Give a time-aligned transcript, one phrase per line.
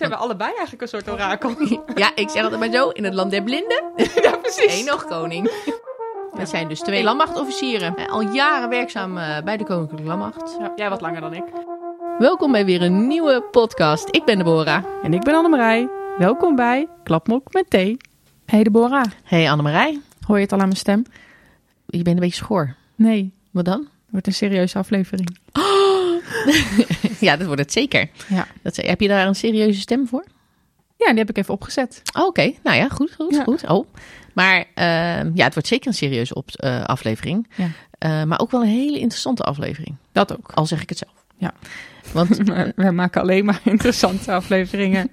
[0.00, 1.54] Zijn we allebei eigenlijk een soort orakel?
[1.94, 3.82] Ja, ik zeg altijd maar zo, in het land der blinden.
[4.22, 4.78] ja, precies.
[4.80, 5.50] Eén nog koning.
[6.32, 7.96] We zijn dus twee landmachtofficieren.
[7.96, 10.56] Eh, Al jaren werkzaam eh, bij de Koninklijke Landmacht.
[10.58, 11.42] Ja, jij wat langer dan ik.
[12.18, 14.08] Welkom bij weer een nieuwe podcast.
[14.10, 14.84] Ik ben Deborah.
[15.02, 15.88] En ik ben Annemarij.
[16.18, 17.96] Welkom bij Klapmok met thee.
[18.46, 20.00] Hey Deborah, Hey Annemarij.
[20.26, 21.04] hoor je het al aan mijn stem?
[21.86, 22.74] Je bent een beetje schoor.
[22.94, 23.78] Nee, Wat dan?
[23.80, 25.36] het wordt een serieuze aflevering.
[27.28, 28.08] Ja, dat wordt het zeker.
[28.28, 28.46] Ja.
[28.62, 30.24] Dat, heb je daar een serieuze stem voor?
[30.96, 32.02] Ja, die heb ik even opgezet.
[32.18, 33.42] Oh, Oké, nou ja, goed, goed, Ja.
[33.42, 33.66] goed.
[33.68, 33.86] Oh.
[34.34, 37.48] Maar ehm, ja, het wordt zeker een serieuze op, eh, aflevering.
[37.56, 37.68] Ja.
[37.98, 39.96] Eh, maar ook wel een hele interessante aflevering.
[40.12, 40.50] Dat ook.
[40.54, 41.12] Al zeg ik het zelf.
[41.36, 41.52] Ja.
[42.12, 42.36] Want
[42.76, 45.10] We maken alleen maar interessante afleveringen.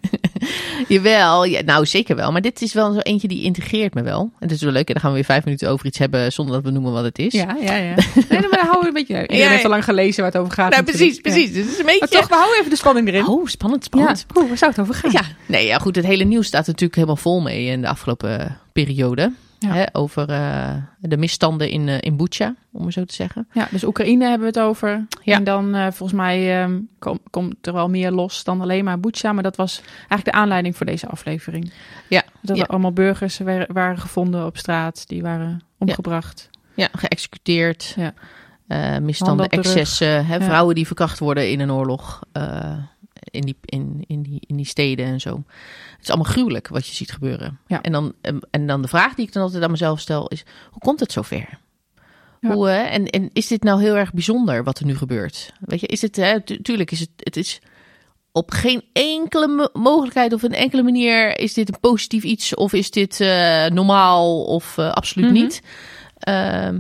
[0.88, 2.32] Jawel, ja, nou zeker wel.
[2.32, 4.20] Maar dit is wel zo eentje die integreert me wel.
[4.22, 4.88] En het is wel leuk.
[4.88, 7.04] En dan gaan we weer vijf minuten over iets hebben zonder dat we noemen wat
[7.04, 7.34] het is.
[7.34, 7.96] Ja, ja, ja.
[8.30, 9.22] Nee, maar dan houden we een beetje...
[9.22, 9.64] Iedereen Ja, heeft ja.
[9.64, 10.72] al lang gelezen waar het over gaat.
[10.72, 11.22] Nou, precies, Ja.
[11.22, 11.52] precies.
[11.54, 12.00] Dus het is een beetje...
[12.00, 13.28] Maar toch, we houden even de spanning erin.
[13.28, 13.88] Oh, spannend, ja.
[13.88, 14.26] spannend.
[14.38, 15.12] Oeh, waar zou het over gaan?
[15.12, 15.96] Ja, nee, ja, goed.
[15.96, 19.32] Het hele nieuws staat natuurlijk helemaal vol mee in de afgelopen periode.
[19.60, 19.74] Ja.
[19.74, 23.48] Hè, over eh, de misstanden in, eh in Bucha, om maar zo te zeggen.
[23.54, 25.06] Ja, dus Oekraïne hebben we het over.
[25.24, 25.36] Ja.
[25.36, 29.00] En dan eh, volgens mij ehm, kom- komt er wel meer los dan alleen maar
[29.00, 29.34] Bucha.
[29.34, 31.72] Maar dat was eigenlijk de aanleiding voor deze aflevering.
[32.10, 32.64] Ja, Dat ja.
[32.64, 35.08] er allemaal burgers wa- waren gevonden op straat.
[35.08, 36.50] Die waren omgebracht.
[36.76, 37.96] Ja, geëxecuteerd.
[37.98, 38.14] Ja.
[39.00, 40.26] Misstanden, excessen.
[40.26, 40.42] Hè.
[40.42, 42.20] Vrouwen die verkracht worden in een oorlog.
[43.32, 45.44] Eh, in, die, in, in, die, in die steden en zo.
[45.92, 47.60] Het is allemaal gruwelijk wat je ziet gebeuren.
[47.68, 47.82] Ja.
[47.82, 48.14] En, dan,
[48.52, 50.44] en, dan de vraag die ik dan altijd aan mezelf stel is...
[50.72, 51.60] Hoe komt het zover?
[52.40, 52.54] Ja.
[52.54, 55.54] Hoe, eh, en, en is dit nou heel erg bijzonder wat er nu gebeurt?
[55.60, 56.16] Weet je, is het...
[56.16, 57.10] Hè, tu- tuurlijk is het...
[57.16, 57.60] Het is
[58.32, 62.74] op geen enkele mo- mogelijkheid of een enkele manier is dit een positief iets of
[62.74, 65.42] is dit eh, normaal of eh, absoluut Mhm.
[65.42, 65.62] niet.
[66.18, 66.80] Ehm,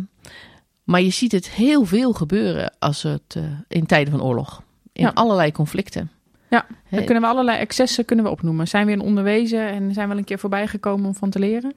[0.83, 4.61] maar je ziet het heel veel gebeuren als het eh, in tijden van oorlog.
[4.93, 5.11] In Ja.
[5.13, 6.11] allerlei conflicten.
[6.49, 8.67] Ja, Dan kunnen we allerlei excessen kunnen we opnoemen.
[8.67, 11.39] Zijn we in onderwezen en zijn we wel een keer voorbij gekomen om van te
[11.39, 11.73] leren?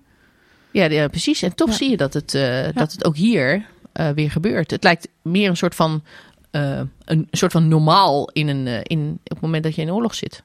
[0.70, 1.42] Ja, ja, precies.
[1.42, 1.74] En toch Ja.
[1.74, 4.70] zie je dat het, eh, dat het ook hier eh, weer gebeurt.
[4.70, 6.02] Het lijkt meer een soort van,
[6.50, 10.14] eh, een soort van normaal in een, in, op het moment dat je in oorlog
[10.14, 10.42] zit.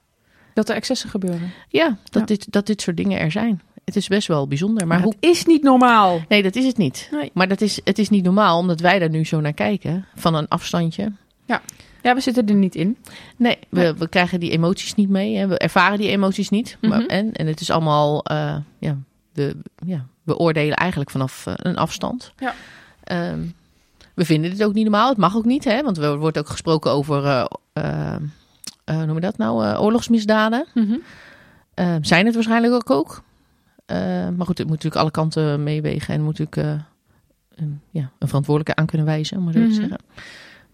[0.54, 1.52] Dat er excessen gebeuren.
[1.70, 2.28] Ja, dat.
[2.28, 3.62] Dit, dat dit soort dingen er zijn.
[3.86, 4.88] Het is best wel bijzonder.
[4.88, 6.22] Maar Maar hoe, is niet normaal.
[6.30, 7.08] nee, dat is het niet.
[7.12, 7.32] Nee.
[7.34, 10.06] Maar dat is, het is niet normaal, omdat wij daar nu zo naar kijken.
[10.16, 11.12] Van een afstandje.
[11.46, 11.62] Ja,
[12.14, 12.98] we zitten er niet in.
[13.38, 15.36] Nee, we, we krijgen die emoties niet mee.
[15.38, 15.48] Hè.
[15.48, 16.78] We ervaren die emoties niet.
[16.82, 17.10] maar, Mhm.
[17.10, 18.98] en, en het is allemaal, eh, ja,
[19.34, 19.56] we,
[19.86, 22.34] ja, we oordelen eigenlijk vanaf eh, een afstand.
[22.38, 22.54] Ja.
[23.04, 23.40] Ehm,
[24.14, 25.10] we vinden dit ook niet normaal.
[25.10, 28.16] Het mag ook niet, hè, want er wordt ook gesproken over, eh,
[28.86, 30.66] hoe noem je dat nou, oorlogsmisdaden.
[31.74, 33.24] Eh, zijn het waarschijnlijk ook ook.
[33.86, 33.98] Eh,
[34.30, 36.82] maar goed, het moet natuurlijk alle kanten meewegen en moet natuurlijk
[37.56, 39.76] een, ja, een verantwoordelijke aan kunnen wijzen, om maar zo te Mhm.
[39.76, 40.00] zeggen.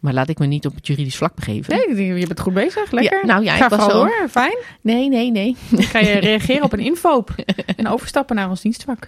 [0.01, 1.75] Maar laat ik me niet op het juridisch vlak begeven.
[1.95, 2.91] Nee, je bent goed bezig.
[2.91, 3.19] Lekker.
[3.19, 4.27] Ja, nou ja, Ga ik was zo- door.
[4.29, 4.57] Fijn.
[4.81, 5.55] Nee, nee, nee.
[5.71, 7.29] Dan ga je reageren op een infoop
[7.75, 9.07] en overstappen naar ons dienstvak.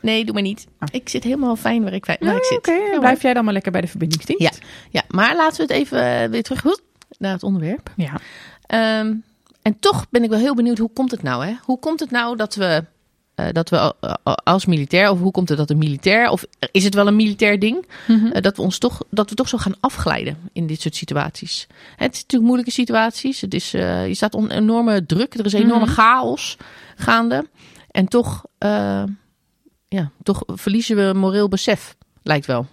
[0.00, 0.66] Nee, doe maar niet.
[0.78, 0.88] Ah.
[0.92, 2.58] Ik zit helemaal fijn waar ik, waar ik zit.
[2.58, 4.42] Oké, blijf jij dan maar lekker bij de verbindingsdienst.
[4.60, 4.66] Ja.
[4.90, 6.78] Ja, maar laten we het even eh, weer terug
[7.18, 7.90] naar het onderwerp.
[7.96, 8.12] ja.
[8.66, 9.14] Ehm,
[9.62, 11.46] en toch ben ik wel heel benieuwd, hoe komt het nou?
[11.46, 11.52] Hè?
[11.62, 12.84] Hoe komt het nou dat we,
[13.34, 16.44] eh, dat we eh, eh, als militair, of hoe komt het dat een militair, of
[16.72, 18.40] is het wel een militair ding, Mhm.
[18.40, 21.66] dat we ons toch, dat we toch zo gaan afglijden in dit soort situaties?
[21.96, 23.40] Het is natuurlijk moeilijke situaties.
[23.40, 25.94] Het is, je staat onder enorme druk, er is enorme Mhm.
[25.94, 26.56] chaos
[26.96, 27.46] gaande.
[27.90, 28.44] En toch,
[29.88, 32.66] ja, toch verliezen we moreel besef, lijkt wel.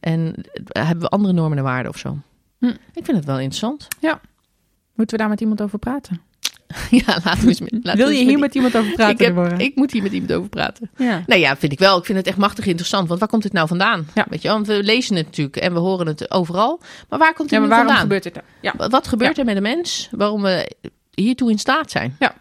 [0.00, 0.34] En
[0.68, 2.18] hebben we andere normen en waarden of zo?
[2.58, 2.66] Hm.
[2.92, 3.88] Ik vind het wel interessant.
[4.94, 6.20] Moeten we daar met iemand over praten?
[7.06, 9.60] Ja, laten we eens met, laten Wil je hier met iemand over praten, ik, heb,
[9.60, 10.90] ik moet hier met iemand over praten.
[10.96, 11.22] Ja.
[11.26, 11.98] Nou ja, vind ik wel.
[11.98, 13.08] Ik vind het echt machtig interessant.
[13.08, 14.06] Want waar komt dit nou vandaan?
[14.14, 14.26] Ja.
[14.28, 16.80] Weet je, want we lezen het natuurlijk en we horen het overal.
[17.08, 18.02] Maar waar komt ja, het maar waarom vandaan?
[18.02, 18.46] gebeurt dit nou?
[18.60, 18.72] Ja.
[18.76, 20.70] Wat- Wat gebeurt er met de mens waarom we
[21.14, 22.16] hiertoe in staat zijn?
[22.18, 22.34] Ja.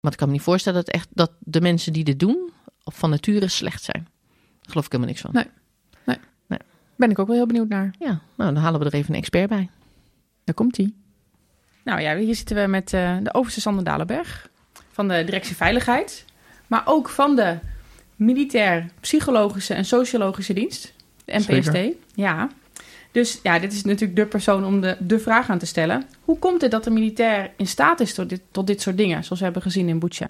[0.00, 2.50] Want ik kan me niet voorstellen dat, echt, dat de mensen die dit doen
[2.84, 4.08] van nature slecht zijn.
[4.60, 5.30] Daar geloof ik helemaal niks van.
[5.32, 5.44] Nee.
[6.98, 7.94] Ben ik ook wel heel benieuwd naar.
[7.98, 9.68] Ja, nou dan halen we er even een expert bij.
[10.44, 10.92] Daar komt hij.
[11.86, 14.48] Nou ja, hier zitten we met eh, de overste Sander Dalenberg
[14.92, 16.24] van de Directie Veiligheid.
[16.66, 17.58] Maar ook van de
[18.16, 20.92] Militair Psychologische en Sociologische Dienst,
[21.24, 21.64] de NPST.
[21.72, 21.92] Zeker.
[22.14, 22.48] Ja.
[23.12, 26.04] Dus ja, dit is natuurlijk de persoon om de, de vraag aan te stellen.
[26.24, 29.24] Hoe komt het dat de militair in staat is tot dit, tot dit soort dingen,
[29.24, 30.26] zoals we hebben gezien in Bucha?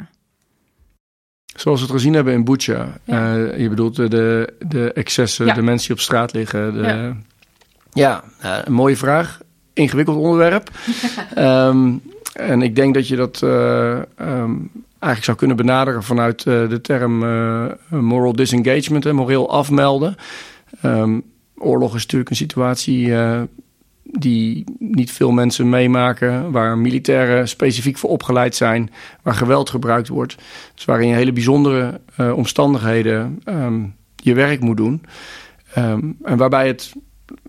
[1.57, 2.99] Zoals we het gezien hebben in Bucha.
[3.05, 3.37] Ja.
[3.37, 5.55] Eh, je bedoelt de, de, excessen, Ja.
[5.55, 6.73] de mensen die op straat liggen.
[6.75, 7.17] De, Ja.
[7.93, 9.41] ja, eh, een mooie vraag.
[9.77, 10.71] Ingewikkeld onderwerp.
[11.35, 11.93] Ehm,
[12.33, 14.55] en ik denk dat je dat eh, ehm,
[14.99, 20.17] eigenlijk zou kunnen benaderen vanuit eh, de term eh, moral disengagement, en moreel afmelden.
[20.83, 21.21] Ehm,
[21.57, 23.15] oorlog is natuurlijk een situatie
[24.03, 28.91] die niet veel mensen meemaken, waar militairen specifiek voor opgeleid zijn,
[29.23, 30.37] waar geweld gebruikt wordt.
[30.75, 35.03] Dus waarin je hele bijzondere uh, omstandigheden um, je werk moet doen.
[35.79, 36.93] Um, en waarbij het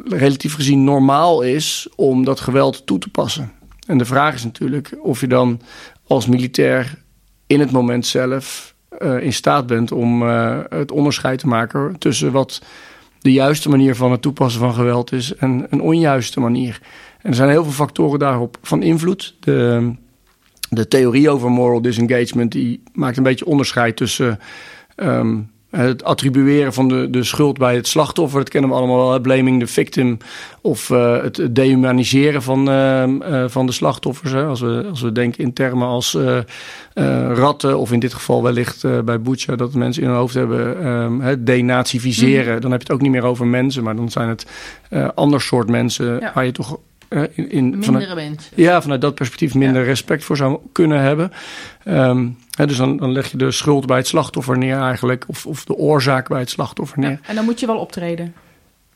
[0.06, 3.52] relatief gezien normaal is om dat geweld toe te passen.
[3.88, 5.62] En de vraag is natuurlijk of je dan
[6.08, 7.04] als militair
[7.48, 12.32] in het moment zelf uh, in staat bent om uh, het onderscheid te maken tussen
[12.32, 12.62] wat
[13.20, 16.80] de juiste manier van het toepassen van geweld is en een onjuiste manier.
[17.22, 19.36] En er zijn heel veel factoren daarop van invloed.
[19.40, 19.92] De,
[20.70, 24.40] de theorie over moral disengagement die maakt een beetje onderscheid tussen
[24.96, 29.20] um, het attribueren van de, de schuld bij het slachtoffer, dat kennen we allemaal wel,
[29.20, 30.18] blaming the victim.
[30.62, 34.32] Of uh, het dehumaniseren van, uh, uh, van de slachtoffers.
[34.32, 34.46] Hè.
[34.46, 36.18] Als, we, als we denken in termen als
[37.34, 41.44] ratten, of in dit geval wellicht bij Butcher, dat mensen in hun hoofd hebben um,
[41.44, 42.56] denazificeren.
[42.56, 42.62] Mm.
[42.62, 44.46] Dan heb je het ook niet meer over mensen, maar dan zijn het
[45.16, 46.32] ander soort mensen ja.
[46.34, 48.52] waar je toch in, in, Mindere vanuit.
[48.56, 49.88] Ja, vanuit dat perspectief minder ja.
[49.88, 51.32] respect voor zou kunnen hebben.
[51.86, 55.26] Um, He, dus dan, dan, leg je de schuld bij het slachtoffer neer eigenlijk.
[55.28, 57.10] Of, of de oorzaak bij het slachtoffer neer.
[57.10, 58.34] Ja, en dan moet je wel optreden.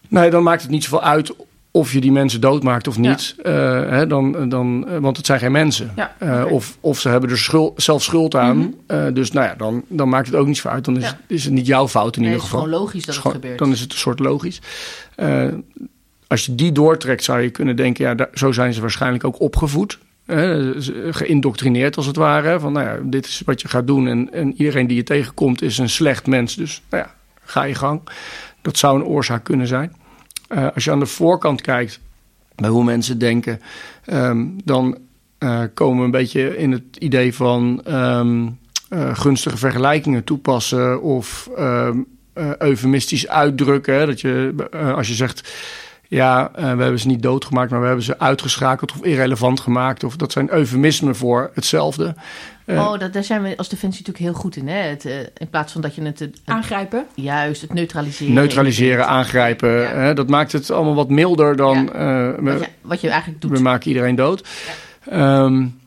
[0.08, 1.34] Nee, dan maakt het niet zoveel uit
[1.72, 3.36] of je die mensen doodmaakt of niet.
[3.44, 3.84] Ja.
[3.84, 5.92] Uh, he, dan, dan, want het zijn geen mensen.
[5.96, 6.46] Ja, okay.
[6.46, 8.58] uh, of, of ze hebben er schuld, zelf schuld aan.
[8.58, 8.98] Mm -hmm.
[8.98, 10.86] uh, dus nou ja, dan, dan maakt het ook niet zoveel uit.
[10.86, 11.20] Dan is, ja.
[11.28, 12.60] is het niet jouw fout in nee, ieder geval.
[12.60, 13.58] Het is gewoon logisch dat het, het gebeurt.
[13.58, 14.62] Dan is het een soort logisch.
[16.32, 18.16] Als je die doortrekt, zou je kunnen denken...
[18.18, 20.00] ja, zo zijn ze waarschijnlijk ook opgevoed
[21.10, 22.60] geïndoctrineerd als het ware.
[22.60, 25.62] Van nou ja, dit is wat je gaat doen en, en iedereen die je tegenkomt
[25.62, 26.56] is een slecht mens.
[26.56, 27.14] Dus nou ja,
[27.44, 28.02] ga je gang.
[28.62, 29.96] Dat zou een oorzaak kunnen zijn.
[30.50, 32.00] Uh, als je aan de voorkant kijkt
[32.56, 33.62] bij hoe mensen denken,
[34.14, 34.98] um, dan
[35.40, 41.50] uh, komen we een beetje in het idee van um, uh, gunstige vergelijkingen toepassen of
[41.60, 42.06] um,
[42.58, 44.08] eufemistisch uitdrukken.
[44.08, 44.54] Dat je,
[44.96, 45.50] als je zegt
[46.12, 50.04] ja, uh, we hebben ze niet doodgemaakt, maar we hebben ze uitgeschakeld of irrelevant gemaakt.
[50.04, 52.16] Of dat zijn eufemismen voor hetzelfde.
[52.66, 54.68] Uh, oh, dat, daar zijn we als defensie natuurlijk heel goed in.
[54.68, 54.78] Hè?
[54.78, 56.20] Het, uh, in plaats van dat je het...
[56.20, 57.06] het aangrijpen?
[57.16, 58.34] Juist, het neutraliseren.
[58.34, 59.70] Neutraliseren, aangrijpen.
[59.70, 59.88] Ja.
[59.88, 60.14] Hè?
[60.14, 61.90] Dat maakt het allemaal wat milder dan...
[61.94, 62.42] Ja.
[62.42, 63.52] wat, je, wat, je, eigenlijk doet.
[63.52, 64.48] We maken iedereen dood.
[65.06, 65.44] Ja.
[65.44, 65.81] Um,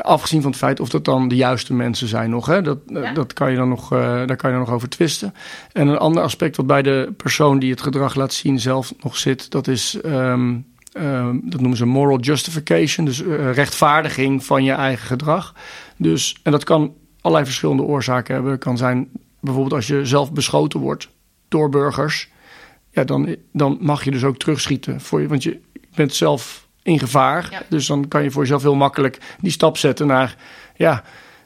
[0.00, 2.46] Afgezien van het feit of dat dan de juiste mensen zijn nog.
[2.46, 2.62] Hè?
[2.62, 3.12] Dat, ja.
[3.12, 5.34] dat kan je dan nog, uh, daar kan je dan nog over twisten.
[5.72, 9.16] En een ander aspect wat bij de persoon die het gedrag laat zien zelf nog
[9.16, 10.66] zit, dat is, um,
[10.96, 13.06] um, dat noemen ze moral justification.
[13.06, 15.54] Dus uh, rechtvaardiging van je eigen gedrag.
[15.96, 18.52] Dus, en dat kan allerlei verschillende oorzaken hebben.
[18.52, 19.08] Het kan zijn
[19.40, 21.08] bijvoorbeeld als je zelf beschoten wordt
[21.48, 22.28] door burgers.
[22.90, 25.00] Ja, dan, dan mag je dus ook terugschieten.
[25.00, 25.60] Voor je, want je
[25.94, 27.48] bent zelf in gevaar.
[27.50, 27.62] Ja.
[27.68, 30.36] Dus dan kan je voor jezelf heel makkelijk die stap zetten naar...
[30.76, 31.02] ja,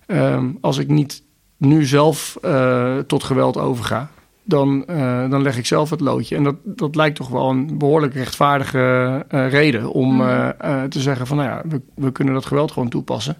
[0.06, 1.22] um, als ik niet
[1.56, 4.08] nu zelf uh, tot geweld overga...
[4.48, 6.36] Dan, uh, dan leg ik zelf het loodje.
[6.36, 9.90] En dat, dat lijkt toch wel een behoorlijk rechtvaardige uh, reden...
[9.90, 10.54] om mm.
[10.88, 13.36] te zeggen van, nou ja, we, we kunnen dat geweld gewoon toepassen.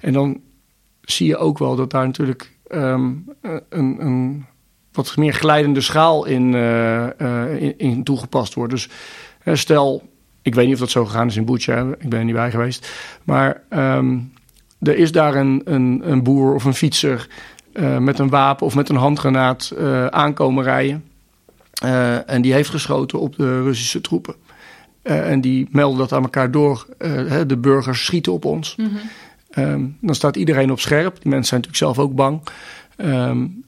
[0.00, 0.40] En dan
[1.00, 3.24] zie je ook wel dat daar natuurlijk um,
[3.68, 4.46] een, een
[4.92, 6.54] wat meer glijdende schaal in,
[7.58, 8.72] in, in toegepast wordt.
[8.72, 8.88] Dus
[9.44, 10.08] stel
[10.48, 12.50] ik weet niet of dat zo gegaan is in Boetje, ik ben er niet bij
[12.50, 12.90] geweest.
[13.24, 14.32] Maar um,
[14.80, 17.28] er is daar een, een, een, boer of een fietser
[17.72, 21.04] uh, met een wapen of met een handgranaat uh, aankomen rijden.
[21.84, 24.34] Uh, en die heeft geschoten op de Russische troepen.
[25.02, 26.86] en die melden dat aan elkaar door.
[27.46, 28.76] de burgers schieten op ons.
[28.76, 29.64] Mm -hmm.
[29.64, 31.14] um, dan staat iedereen op scherp.
[31.20, 32.40] Die mensen zijn natuurlijk zelf ook bang.
[32.96, 33.64] Um,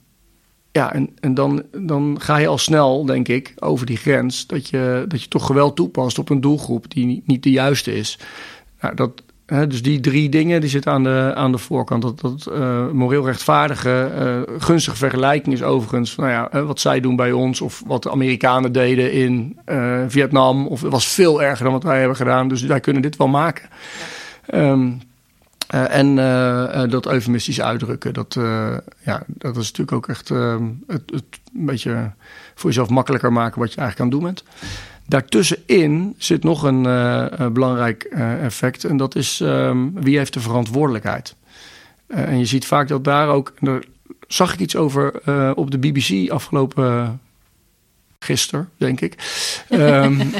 [0.73, 4.69] ja, en, en dan, dan ga je al snel, denk ik, over die grens dat
[4.69, 8.19] je, dat je toch geweld toepast op een doelgroep die niet, de juiste is.
[8.81, 12.03] Nou, dat, hè, dus die drie dingen die zitten aan de, aan de voorkant.
[12.03, 14.11] Dat, dat uh, moreel rechtvaardige,
[14.49, 18.11] uh, gunstige vergelijking is overigens nou ja, wat zij doen bij ons of wat de
[18.11, 20.67] Amerikanen deden in uh, Vietnam.
[20.67, 23.29] Of het was veel erger dan wat wij hebben gedaan, dus wij kunnen dit wel
[23.29, 23.69] maken.
[24.47, 24.71] Ja.
[24.71, 25.01] Um,
[25.75, 30.65] uh, en uh, dat eufemistisch uitdrukken, dat, uh, ja, dat is natuurlijk ook echt ehm,
[30.87, 31.25] het, het,
[31.55, 32.11] een beetje
[32.55, 34.45] voor jezelf makkelijker maken wat je eigenlijk aan doen bent.
[35.07, 36.83] Daartussenin zit nog een
[37.53, 38.03] belangrijk
[38.43, 41.35] effect en dat is um, wie heeft de verantwoordelijkheid.
[42.07, 43.83] en je ziet vaak dat daar ook, daar
[44.29, 45.13] zag ik iets over
[45.55, 47.21] op de BBC afgelopen
[48.19, 49.15] gisteren, denk ik.
[49.71, 50.19] um,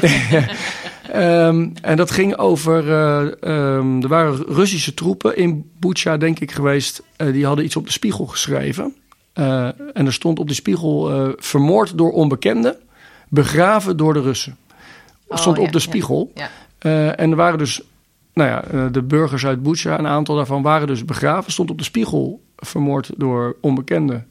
[1.15, 2.87] Um, en dat ging over.
[2.87, 7.03] Uh, um, er waren Russische troepen in Bucha, denk ik, geweest.
[7.17, 8.95] Uh, die hadden iets op de spiegel geschreven.
[9.33, 12.75] Uh, en er stond op die spiegel: vermoord door onbekenden,
[13.29, 14.57] begraven door de Russen.
[15.29, 16.31] Stond oh, ja, op de spiegel.
[16.35, 16.49] Ja,
[16.79, 17.15] ja.
[17.15, 17.81] en er waren dus.
[18.33, 21.51] Nou ja, de burgers uit Bucha, een aantal daarvan waren dus begraven.
[21.51, 24.27] Stond op de spiegel vermoord door onbekenden,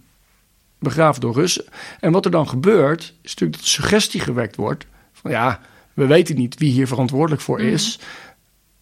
[0.78, 1.64] begraven door Russen.
[2.00, 5.60] En wat er dan gebeurt, is natuurlijk dat de suggestie gewekt wordt: van ja
[6.00, 7.98] we weten niet wie hier verantwoordelijk voor is.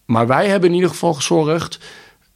[0.05, 1.79] Maar wij hebben in ieder geval gezorgd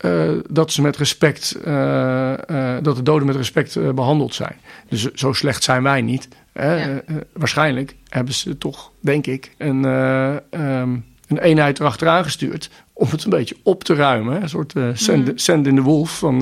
[0.06, 4.56] uh, dat ze met respect, uh, uh, dat de doden met respect behandeld zijn.
[4.90, 6.28] Dus zo slecht zijn wij niet.
[6.54, 7.02] Ja.
[7.34, 13.30] waarschijnlijk hebben ze toch, denk ik, een, um, een eenheid erachteraan gestuurd om het een
[13.30, 14.42] beetje op te ruimen.
[14.42, 15.38] Een soort send, mm.
[15.38, 16.40] send, in the Wolf van,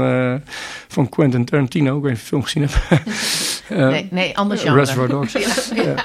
[0.88, 1.98] van Quentin Tarantino.
[1.98, 3.05] Ik weet niet of je film gezien hebt.
[3.71, 4.79] uh, nee, nee, anders genre.
[4.79, 5.33] Reservoir Dogs.
[5.74, 5.83] ja.
[5.83, 6.03] Ja.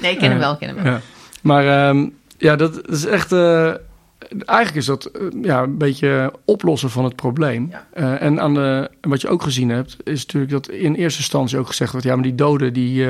[0.00, 1.00] Nee, ik ken hem wel, ik ken hem wel.
[1.40, 3.32] Maar um, ja, dat is echt...
[3.32, 5.10] eigenlijk is dat
[5.42, 7.72] ja, een beetje oplossen van het probleem.
[7.92, 11.66] en aan de, wat je ook gezien hebt, is natuurlijk dat in eerste instantie ook
[11.66, 12.06] gezegd wordt...
[12.06, 13.06] ja, maar die doden die,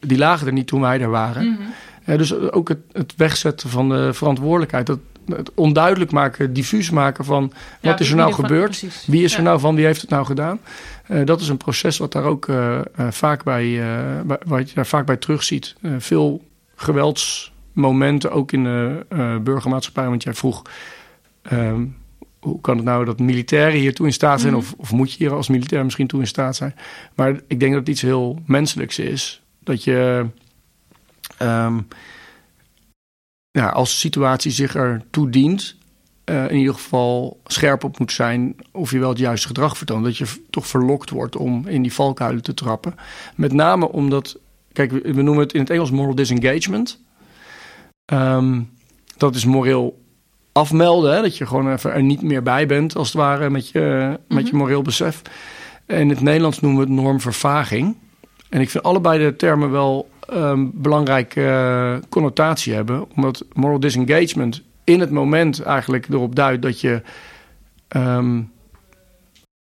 [0.00, 1.44] die lagen er niet toen wij er waren...
[1.44, 1.58] Mm
[2.04, 2.16] -hmm.
[2.16, 7.52] dus ook het, het, wegzetten van de verantwoordelijkheid, dat, het onduidelijk maken, diffuus maken van
[7.80, 8.78] ja, wat is er nou gebeurd?
[8.78, 9.74] Van, wie is er nou van?
[9.74, 10.60] Wie heeft het nou gedaan?
[11.08, 13.82] Uh, dat is een proces wat daar ook uh, uh, vaak bij,
[14.46, 15.74] wat je daar vaak bij terugziet.
[15.98, 16.42] veel
[17.74, 20.08] geweldsmomenten, ook in de burgermaatschappij.
[20.08, 20.62] Want jij vroeg,
[21.42, 21.86] ehm,
[22.38, 24.52] hoe kan het nou dat militairen hier toe in staat zijn?
[24.52, 24.68] Mm -hmm.
[24.68, 26.74] of, of, moet je hier als militair misschien toe in staat zijn?
[27.14, 29.42] Maar ik denk dat het iets heel menselijks is.
[29.60, 30.26] Dat je...
[31.42, 31.86] Um,
[33.50, 35.76] ja, als de situatie zich ertoe dient,
[36.24, 40.04] uh, in ieder geval scherp op moet zijn of je wel het juiste gedrag vertoont.
[40.04, 42.94] Dat je toch verlokt wordt om in die valkuilen te trappen.
[43.34, 44.38] Met name omdat,
[44.72, 47.03] kijk, we noemen het in het Engels moral disengagement.
[48.12, 48.70] Um,
[49.16, 50.02] dat is moreel
[50.52, 51.22] afmelden, hè?
[51.22, 54.16] dat je gewoon even er niet meer bij bent, als het ware, met je, mm
[54.26, 54.36] -hmm.
[54.36, 55.22] met je moreel besef.
[55.86, 57.96] In het Nederlands noemen we het normvervaging.
[58.48, 63.10] En ik vind allebei de termen wel um, belangrijke uh, connotatie hebben.
[63.14, 67.02] Omdat moral disengagement in het moment eigenlijk erop duidt dat je
[67.96, 68.52] um,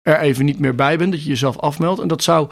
[0.01, 2.01] er even niet meer bij bent, dat je jezelf afmeldt.
[2.01, 2.49] En dat zou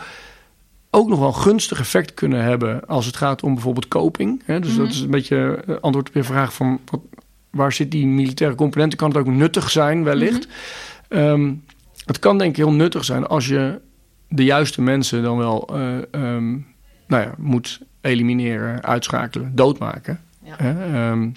[0.90, 4.42] ook nog wel een gunstig effect kunnen hebben als het gaat om bijvoorbeeld coping.
[4.46, 4.60] Hè?
[4.60, 4.86] Dus mm -hmm.
[4.86, 7.02] dat is een beetje antwoord op je vraag van wat,
[7.50, 8.96] waar zit die militaire component?
[8.96, 10.48] Kan het ook nuttig zijn wellicht?
[10.48, 11.28] Mm -hmm.
[11.28, 11.64] um,
[12.06, 13.80] het kan denk ik heel nuttig zijn als je
[14.28, 16.68] de juiste mensen dan wel uh, um,
[17.08, 20.22] nou ja, moet elimineren, uitschakelen, doodmaken.
[20.44, 20.56] Ja.
[20.58, 21.10] Hè?
[21.12, 21.34] Um,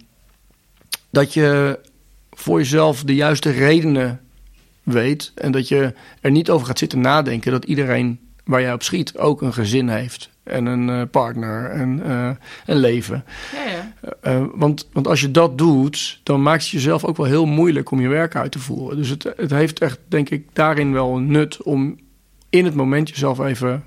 [1.11, 1.79] dat je
[2.31, 4.21] voor jezelf de juiste redenen
[4.83, 8.21] weet en dat je er niet over gaat zitten nadenken dat iedereen
[8.53, 12.31] waar jij op schiet ook een gezin heeft en een uh, partner en uh,
[12.67, 13.25] een leven.
[13.55, 13.93] Ja, ja.
[14.33, 17.91] Uh, want, want als je dat doet, dan maakt het jezelf ook wel heel moeilijk
[17.91, 18.97] om je werk uit te voeren.
[18.97, 21.99] Dus het, het heeft echt, denk ik, daarin wel een nut om
[22.51, 23.85] in het moment jezelf even,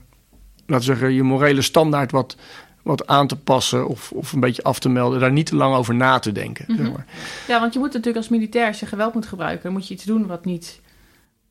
[0.66, 2.36] laten we zeggen, je morele standaard wat,
[2.84, 5.20] wat aan te passen of, of een beetje af te melden.
[5.20, 6.66] Daar niet te lang over na te denken.
[6.68, 6.86] Mm -hmm.
[6.86, 7.06] zeg maar.
[7.48, 10.04] Ja, want je moet natuurlijk als militair, als je geweld moet gebruiken, moet je iets
[10.04, 10.84] doen wat niet...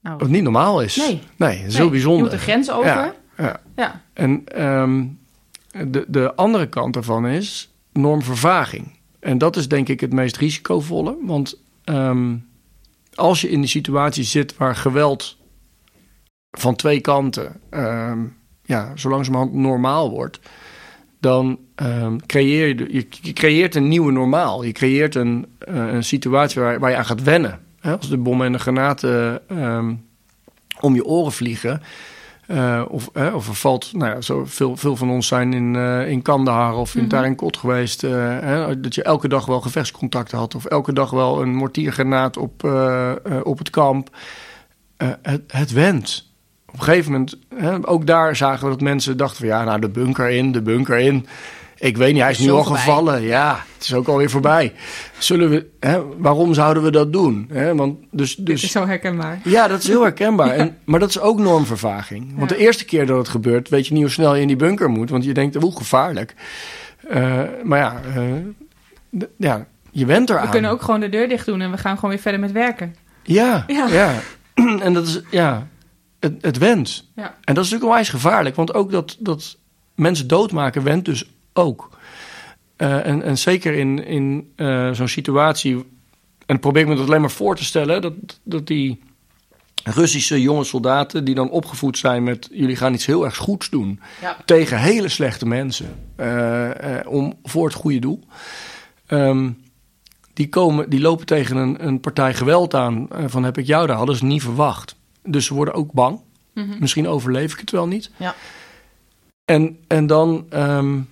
[0.05, 0.97] Nou, wat niet normaal is.
[0.97, 1.21] Nee.
[1.37, 2.17] Nee, heel bijzonder.
[2.17, 2.87] Je moet een grens over.
[2.87, 3.61] Ja, ja.
[3.77, 4.03] ja.
[4.13, 5.19] En um,
[5.71, 8.93] de, de andere kant daarvan is normvervaging.
[9.21, 11.17] En dat is denk ik het meest risicovolle.
[11.23, 12.49] Want um,
[13.15, 15.37] als je in die situatie zit waar geweld
[16.51, 20.41] van twee kanten um, ja, zo langzamerhand normaal wordt,
[21.21, 24.65] dan um, creëer je, je, je, creëert een nieuwe normaal.
[24.65, 27.64] Je creëert een, uh, een situatie waar, waar, je aan gaat wennen.
[27.85, 27.97] Hè?
[27.97, 30.07] Als de bommen en de granaten um,
[30.81, 31.83] om je oren vliegen.
[32.49, 36.09] Uh, of, of er valt, nou ja, zo veel, veel van ons zijn in, uh,
[36.09, 37.19] in Kandahar of in mm -hmm.
[37.19, 38.01] Tarinkot geweest.
[38.01, 40.55] Hè, dat je elke dag wel gevechtscontacten had.
[40.55, 42.65] Of elke dag wel een mortiergranaat op,
[43.43, 44.17] op het kamp.
[45.23, 46.33] het, het went
[46.75, 49.81] op een gegeven moment, hè, ook daar zagen we dat mensen dachten van ja, nou
[49.81, 51.27] de bunker in, de bunker in.
[51.79, 52.83] Ik weet niet, hij is, is nu al voorbij.
[52.83, 53.23] gevallen.
[53.23, 54.73] Ja, het is ook alweer voorbij.
[55.19, 57.49] Zullen we, hè, waarom zouden we dat doen?
[57.53, 59.41] Hè, want dus, dus, Dit is zo herkenbaar.
[59.45, 60.47] Ja, dat is heel herkenbaar.
[60.47, 60.55] ja.
[60.63, 62.37] en, maar dat is ook normvervaging.
[62.37, 62.57] Want ja.
[62.57, 64.91] de eerste keer dat het gebeurt, weet je niet hoe snel je in die bunker
[64.91, 65.11] moet.
[65.11, 66.35] Want je denkt, hoe gevaarlijk.
[67.11, 70.45] Uh, maar ja, uh, ja, je went eraan.
[70.45, 72.53] We kunnen ook gewoon de deur dicht doen en we gaan gewoon weer verder met
[72.53, 72.95] werken.
[73.23, 73.87] Ja, ja.
[73.87, 74.21] ja.
[74.87, 75.67] en dat is, ja,
[76.21, 77.11] het, het went.
[77.15, 77.25] Ja.
[77.25, 79.59] En dat is natuurlijk onwijs gevaarlijk, want ook dat, dat
[79.95, 81.91] mensen doodmaken went dus ook.
[82.79, 85.85] Uh, en, en zeker in, in uh, zo'n situatie,
[86.47, 89.01] en probeer ik me dat alleen maar voor te stellen, dat, dat die
[89.85, 94.01] Russische jonge soldaten die dan opgevoed zijn met jullie gaan iets heel erg goeds doen
[94.21, 94.37] ja.
[94.45, 96.71] tegen hele slechte mensen uh,
[97.07, 98.25] om voor het goede doel.
[99.09, 99.63] Um,
[100.33, 103.09] die, komen, die lopen tegen een, een partij geweld aan.
[103.27, 103.97] van heb ik jou daar?
[103.97, 104.97] Hadden ze niet verwacht.
[105.23, 106.21] Dus ze worden ook bang.
[106.55, 106.77] Mm -hmm.
[106.81, 108.11] Misschien overleef ik het wel niet.
[108.17, 108.35] Ja.
[109.45, 111.09] En, en dan um,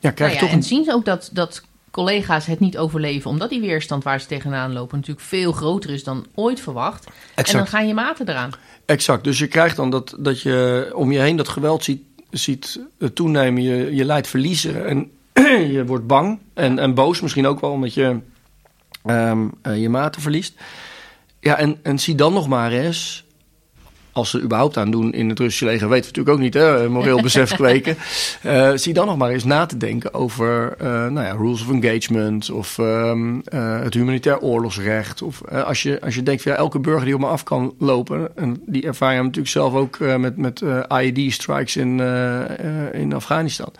[0.00, 0.50] ja, krijg nou ja, toch...
[0.50, 3.30] En zien ze ook dat, dat collega's het niet overleven...
[3.30, 4.98] omdat die weerstand waar ze tegenaan lopen...
[4.98, 7.04] natuurlijk veel groter is dan ooit verwacht.
[7.04, 7.48] Exact.
[7.48, 8.50] En dan gaan je maten eraan.
[8.86, 9.24] Exact.
[9.24, 12.80] Dus je krijgt dan dat, dat je om je heen dat geweld ziet, ziet
[13.14, 13.62] toenemen.
[13.62, 14.86] Je, je leidt verliezen.
[14.86, 15.10] En
[15.74, 18.18] je wordt bang en, en boos misschien ook wel omdat je
[19.04, 20.54] ehm, eh, je maten verliest.
[21.40, 23.24] Ja, en, en zie dan nog maar eens,
[24.12, 26.54] als ze er überhaupt aan doen in het Russische leger, weten we natuurlijk ook niet,
[26.54, 27.96] hè, moreel besef kweken.
[28.42, 31.70] Eh, zie dan nog maar eens na te denken over eh, nou ja, rules of
[31.70, 35.22] engagement of ehm, eh, het humanitair oorlogsrecht.
[35.22, 37.42] Of eh, als, je, als je denkt van ja, elke burger die op me af
[37.42, 42.00] kan lopen, en die ervaring hebben we natuurlijk zelf ook eh, met, met IED-strikes in,
[42.00, 43.72] eh, eh, in Afghanistan.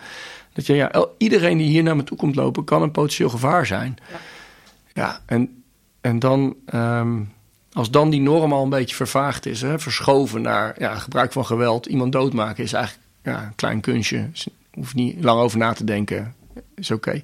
[0.53, 3.65] Dat je, ja, iedereen die hier naar me toe komt lopen, kan een potentieel gevaar
[3.65, 3.95] zijn.
[4.11, 4.17] Ja.
[4.93, 5.63] Ja, en,
[6.01, 7.17] en dan, ehm,
[7.73, 11.45] als dan die norm al een beetje vervaagd is, hè, verschoven naar ja, gebruik van
[11.45, 14.29] geweld, iemand doodmaken, is eigenlijk ja, een klein kunstje.
[14.33, 16.35] Is- Hoef niet lang over na te denken,
[16.75, 17.21] is oké.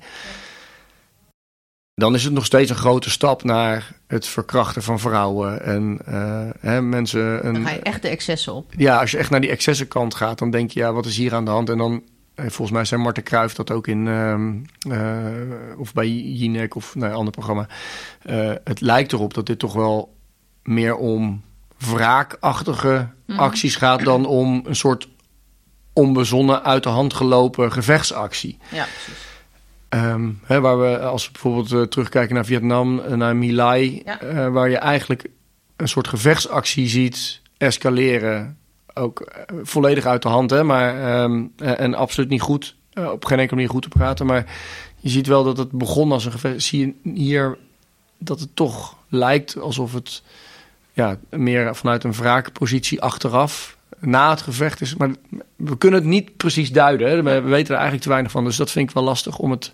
[1.93, 6.49] Dan is het nog steeds een grote stap naar het verkrachten van vrouwen en eh,
[6.59, 7.47] hè, mensen.
[7.47, 8.73] Een, Dan ga je echt de excessen op.
[8.77, 11.33] ja, als je echt naar die excessenkant gaat, dan denk je, ja, wat is hier
[11.33, 11.69] aan de hand?
[11.69, 12.03] En dan,
[12.35, 14.53] eh, volgens mij zei Marten Kruijf dat ook in, ehm,
[14.93, 17.67] eh, of bij Jinek of nou, een ander programma.
[18.63, 20.15] Het lijkt erop dat dit toch wel
[20.67, 21.41] meer om
[21.77, 23.39] wraakachtige Mhm.
[23.39, 25.07] acties gaat dan om een soort
[25.93, 28.57] onbezonnen, uit de hand gelopen gevechtsactie.
[28.71, 29.25] Ja, precies.
[29.89, 34.01] Ehm, hè, waar we, als we bijvoorbeeld eh, terugkijken naar Vietnam, eh, naar My Lai,
[34.05, 34.19] Ja.
[34.21, 35.25] eh, waar je eigenlijk
[35.75, 38.57] een soort gevechtsactie ziet escaleren.
[38.93, 39.31] Ook
[39.63, 43.55] volledig uit de hand, hè, maar, ehm, eh, en absoluut niet goed, op geen enkele
[43.55, 44.25] manier goed te praten.
[44.25, 44.45] Maar
[44.99, 46.63] je ziet wel dat het begon als een gevecht.
[46.63, 47.57] Zie je hier
[48.17, 50.23] dat het toch lijkt alsof het
[50.97, 54.95] ja, meer vanuit een wraakpositie achteraf na het gevecht is.
[54.95, 55.09] Maar
[55.55, 57.09] we kunnen het niet precies duiden.
[57.09, 57.23] Hè.
[57.23, 58.43] We we weten er eigenlijk te weinig van.
[58.43, 59.71] Dus dat vind ik wel lastig om het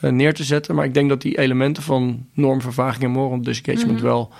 [0.00, 0.74] eh, neer te zetten.
[0.74, 4.06] Maar ik denk dat die elementen van normvervaging en moral disengagement Mhm.
[4.06, 4.32] wel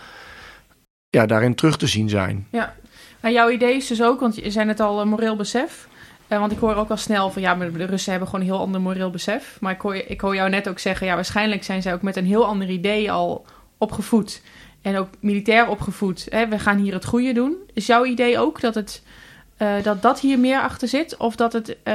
[1.10, 2.46] ja, daarin terug te zien zijn.
[3.20, 5.88] Nou, jouw idee is dus ook, want je zei net al eh, moreel besef.
[6.28, 8.50] Eh, want ik hoor ook al snel van ja, maar de Russen hebben gewoon een
[8.52, 9.56] heel ander moreel besef.
[9.60, 12.16] Maar ik hoor, ik hoor jou net ook zeggen, ja, waarschijnlijk zijn zij ook met
[12.16, 13.46] een heel ander idee al
[13.78, 14.42] opgevoed.
[14.86, 16.26] En ook militair opgevoed.
[16.28, 16.48] Hè?
[16.48, 17.56] We gaan hier het goede doen.
[17.74, 19.02] Is jouw idee ook dat het,
[19.56, 21.16] eh, dat, dat hier meer achter zit?
[21.16, 21.94] Of dat het, eh,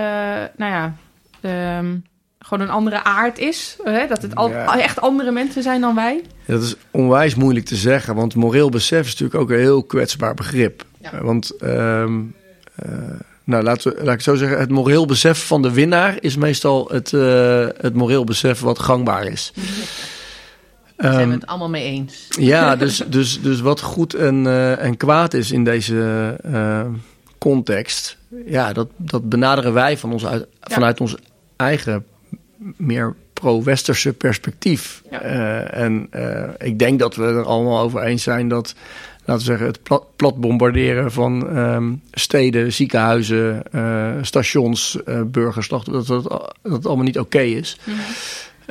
[0.57, 0.93] nou ja,
[1.41, 1.95] ehm,
[2.39, 3.77] gewoon een andere aard is?
[3.83, 4.07] Hè?
[4.07, 4.79] Dat het al, Ja.
[4.79, 6.21] echt andere mensen zijn dan wij?
[6.45, 10.33] Dat is onwijs moeilijk te zeggen, want moreel besef is natuurlijk ook een heel kwetsbaar
[10.33, 10.85] begrip.
[11.01, 11.11] Ja.
[11.11, 12.19] Eh, Want, ehm,
[12.75, 12.89] eh,
[13.43, 16.35] nou, laten we, laat ik het zo zeggen, het moreel besef van de winnaar is
[16.35, 19.53] meestal het, eh, het moreel besef wat gangbaar is.
[21.01, 22.27] Daar zijn we Ehm, het allemaal mee eens.
[22.29, 26.85] ja, dus, dus, dus wat goed en, eh, en kwaad is in deze eh,
[27.37, 31.15] context, ja, dat, dat benaderen wij van ons uit, vanuit ons
[31.55, 32.05] eigen
[32.77, 35.01] meer pro-westerse perspectief.
[35.11, 35.21] Ja.
[35.21, 36.09] Eh, en
[36.57, 38.75] ik denk dat we er allemaal over eens zijn dat,
[39.25, 43.63] laten we zeggen, het plat, plat bombarderen van ehm, steden, ziekenhuizen,
[44.21, 47.77] stations, burgerslachten, dat, dat dat allemaal niet oké is.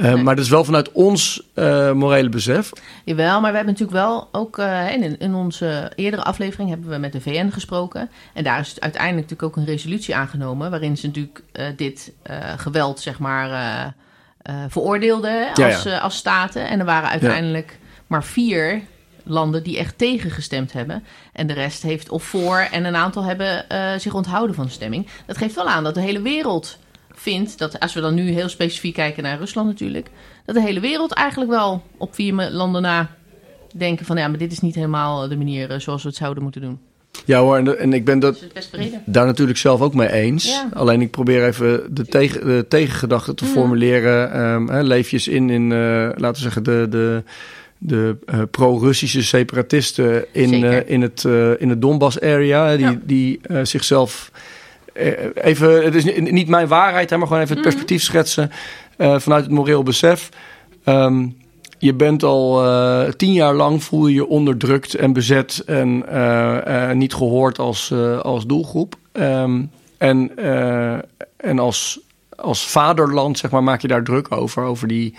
[0.00, 0.22] Eh, Nee.
[0.22, 2.70] Maar dat is wel vanuit ons eh, morele besef.
[3.04, 6.96] Jawel, maar we hebben natuurlijk wel ook eh, in, in onze eerdere aflevering hebben we
[6.96, 8.10] met de VN gesproken.
[8.34, 10.70] En daar is uiteindelijk natuurlijk ook een resolutie aangenomen.
[10.70, 11.42] Waarin ze natuurlijk
[11.76, 12.12] dit
[12.56, 13.94] geweld, zeg maar,
[14.68, 15.98] veroordeelden Ja, als, ja.
[15.98, 16.68] als staten.
[16.68, 18.80] En er waren uiteindelijk maar vier
[19.24, 21.04] landen die echt tegengestemd hebben.
[21.32, 23.64] En de rest heeft of voor en een aantal hebben
[24.00, 25.06] zich onthouden van stemming.
[25.26, 26.78] Dat geeft wel aan dat de hele wereld
[27.20, 30.10] vindt dat, als we dan nu heel specifiek kijken naar Rusland natuurlijk,
[30.44, 33.10] dat de hele wereld eigenlijk wel op vier landen na
[33.74, 36.42] denken van ja, maar dit is niet helemaal de manier eh, zoals we het zouden
[36.42, 36.78] moeten doen.
[37.24, 38.70] Ja hoor, en, en ik ben dat Dus
[39.04, 40.44] daar natuurlijk zelf ook mee eens.
[40.44, 40.68] Ja.
[40.72, 44.32] Alleen ik probeer even de, tegen, de tegengedachte te formuleren.
[44.32, 45.78] Ehm, hè, leef je eens in, in eh,
[46.16, 47.22] laten we zeggen, de, de,
[47.78, 50.52] de eh, pro-Russische separatisten in,
[50.88, 51.24] in het,
[51.58, 52.76] in het Donbass-area.
[52.76, 52.98] Die, Ja.
[53.04, 54.30] die zichzelf...
[55.00, 57.74] eh, even, het is ni- niet mijn waarheid, hè, maar gewoon even het Mhm.
[57.74, 58.50] perspectief schetsen
[58.96, 60.28] eh, vanuit het moreel besef.
[60.84, 61.26] Ehm,
[61.78, 66.04] je bent al eh, tien jaar lang voel je je onderdrukt en bezet en
[66.98, 68.94] niet gehoord als, als doelgroep.
[69.12, 69.62] Ehm,
[69.98, 70.36] en
[71.36, 72.00] en als,
[72.36, 75.14] als vaderland zeg maar, maak je daar druk over, over die,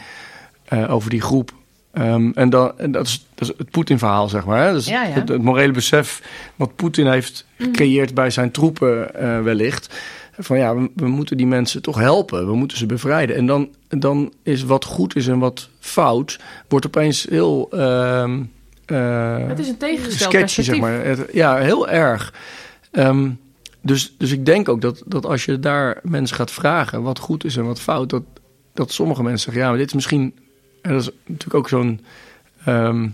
[0.90, 1.52] over die groep.
[1.94, 4.66] Ehm, en, dan, en dat, is, dat is het Poetin-verhaal, zeg maar.
[4.68, 4.74] Hè?
[4.74, 5.10] Dus Ja, ja.
[5.10, 6.22] Het, het morele besef
[6.56, 10.00] wat Poetin heeft gecreëerd bij zijn troepen eh, wellicht.
[10.40, 12.46] Van ja, we, we moeten die mensen toch helpen.
[12.46, 13.36] We moeten ze bevrijden.
[13.36, 17.68] En dan, dan is wat goed is en wat fout, wordt opeens heel...
[17.72, 18.42] ehm,
[18.86, 21.06] eh, Het is een tegengesteld sketchy, zeg maar.
[21.06, 22.34] Het- ja, heel erg.
[22.92, 23.30] Ehm,
[23.82, 27.44] dus, dus ik denk ook dat, dat als je daar mensen gaat vragen wat goed
[27.46, 28.24] is en wat fout, dat,
[28.74, 30.34] dat sommige mensen zeggen, ja, maar dit is misschien,
[30.82, 32.02] en dat is natuurlijk ook zo'n,
[32.66, 33.10] ehm,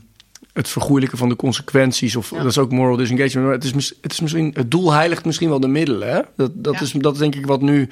[0.54, 2.38] het vergoeilijken van de consequenties, of Ja.
[2.38, 5.26] dat is ook moral disengagement, maar het is, mis- het is misschien, het doel heiligt
[5.26, 6.22] misschien wel de middelen, hè?
[6.36, 6.82] Dat, dat, Ja.
[6.82, 7.90] is, dat is denk ik wat nu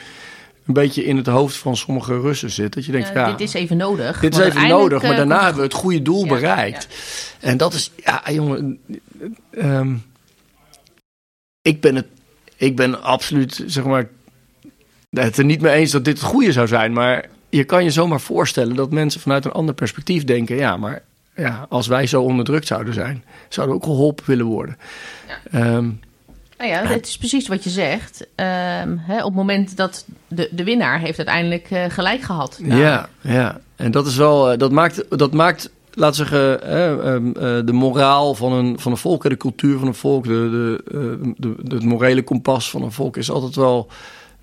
[0.65, 2.73] een beetje in het hoofd van sommige Russen zit.
[2.73, 4.19] Dat je denkt, ja, dit is even nodig.
[4.19, 6.87] Dit is even nodig, maar uiteindelijk, daarna eh, hebben we het goede doel bereikt.
[7.39, 8.79] En dat is, ja, jongen,
[9.51, 9.93] ehm,
[11.61, 12.07] ik ben het,
[12.55, 14.09] ik ben absoluut, zeg maar,
[15.09, 17.89] het er niet mee eens dat dit het goede zou zijn, maar je kan je
[17.91, 21.01] zomaar voorstellen dat mensen vanuit een ander perspectief denken, ja, maar
[21.35, 24.77] ja, als wij zo onderdrukt zouden zijn, zouden we ook geholpen willen worden.
[25.51, 25.89] Ehm,
[26.57, 28.27] Nou ja, het is precies wat je zegt.
[28.35, 32.59] Ehm, hè, op het moment dat de, de winnaar heeft uiteindelijk eh, gelijk gehad.
[32.61, 33.59] Nou, Ja, ja.
[33.75, 37.71] En dat is wel, eh, dat maakt, dat maakt laat zeggen, eh, ehm, eh, de
[37.73, 41.55] moraal van een, van een volk, de cultuur van een volk, de, de, eh, de,
[41.63, 43.87] de- het morele kompas van een volk is altijd wel,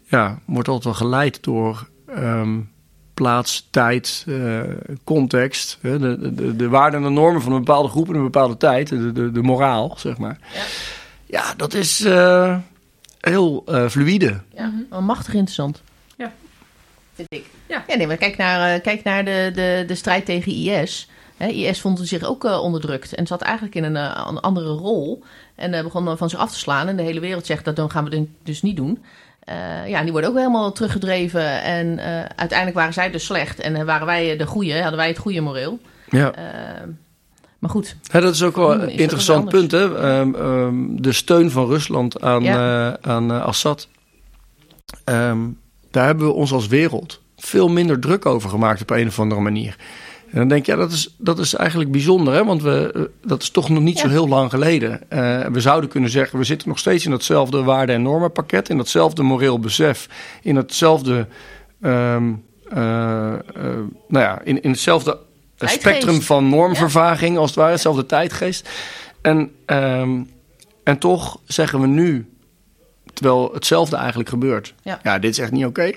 [0.09, 2.59] ja, wordt altijd wel geleid door ehm,
[3.23, 4.61] plaats, tijd, eh,
[5.05, 8.23] context, hè, de, de, de waarden en de normen van een bepaalde groep in een
[8.23, 10.39] bepaalde tijd, de, de, de moraal, zeg maar.
[10.55, 10.63] Ja.
[11.27, 12.57] Ja, dat is eh,
[13.21, 14.41] heel eh, fluïde.
[14.55, 15.83] Ja, wel machtig interessant.
[16.17, 16.33] Ja.
[17.15, 17.45] Vind ik.
[17.67, 17.85] Ja.
[17.97, 21.09] nee, maar kijk naar, eh, kijk naar de, de, de strijd tegen IS.
[21.43, 24.69] Hè, IS vond zich ook eh, onderdrukt en zat eigenlijk in een, eh, een andere
[24.69, 25.23] rol.
[25.55, 26.89] En eh, begon dan van zich af te slaan.
[26.89, 29.05] En de hele wereld zegt dat dan gaan we het dus niet doen.
[29.45, 31.63] Eh, ja, die worden ook helemaal teruggedreven.
[31.63, 33.61] En eh, uiteindelijk waren zij dus slecht.
[33.61, 35.79] En eh, waren wij de goede, hadden wij het goede moreel.
[36.11, 36.33] Ja.
[37.59, 39.71] Maar goed, Ja, dat is ook wel een interessant punt.
[39.71, 39.97] Hè?
[39.99, 42.99] Ehm, ehm, de steun van Rusland aan, Ja.
[43.01, 43.89] aan Assad.
[45.05, 45.39] Ehm,
[45.91, 49.41] daar hebben we ons als wereld veel minder druk over gemaakt op een of andere
[49.41, 49.77] manier.
[50.33, 52.45] En dan denk je, ja, dat is, dat is eigenlijk bijzonder, hè?
[52.45, 55.11] want we, eh, dat is toch nog niet zo heel lang geleden.
[55.11, 58.77] Eh, we zouden kunnen zeggen, we zitten nog steeds in datzelfde waarde- en normenpakket, in
[58.77, 60.09] datzelfde moreel besef,
[60.43, 61.27] in hetzelfde,
[61.81, 62.33] ehm,
[62.69, 62.79] eh,
[64.09, 65.19] nou ja, in, in hetzelfde
[65.57, 65.81] Tijdgeest.
[65.81, 68.69] spectrum van normvervaging, als het ware, hetzelfde tijdgeest.
[69.21, 70.21] En, ehm,
[70.85, 72.31] en toch zeggen we nu,
[73.15, 74.75] terwijl hetzelfde eigenlijk gebeurt.
[74.83, 75.19] Ja.
[75.19, 75.93] dit is echt niet oké.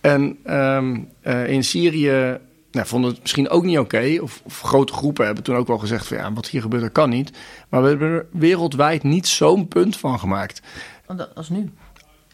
[0.00, 2.38] En ehm, eh, in Syrië
[2.72, 4.18] nou, vonden het misschien ook niet oké.
[4.20, 6.92] Of, of grote groepen hebben toen ook wel gezegd van ja, wat hier gebeurt, dat
[6.92, 7.30] kan niet.
[7.68, 10.62] Maar we hebben er wereldwijd niet zo'n punt van gemaakt.
[11.06, 11.70] want dat was nu.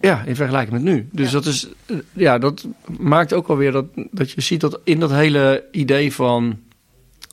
[0.01, 1.09] Ja, in vergelijking met nu.
[1.13, 1.33] Dus Ja.
[1.33, 2.67] dat is, eh, ja, dat
[2.99, 6.59] maakt ook wel weer dat, dat je ziet dat in dat hele idee van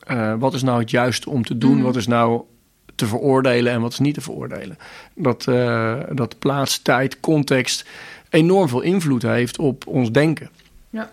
[0.06, 1.82] eh, wat is nou het juiste om te doen, Mhm.
[1.82, 2.42] wat is nou
[2.94, 4.78] te veroordelen en wat is niet te veroordelen.
[5.14, 7.86] Dat, eh, dat plaats, tijd, context
[8.30, 10.50] enorm veel invloed heeft op ons denken.
[10.90, 11.10] Ja.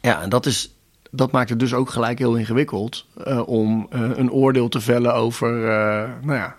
[0.00, 0.74] Ja, en dat, is,
[1.10, 5.14] dat maakt het dus ook gelijk heel ingewikkeld eh, om eh, een oordeel te vellen
[5.14, 6.56] over eh, nou ja,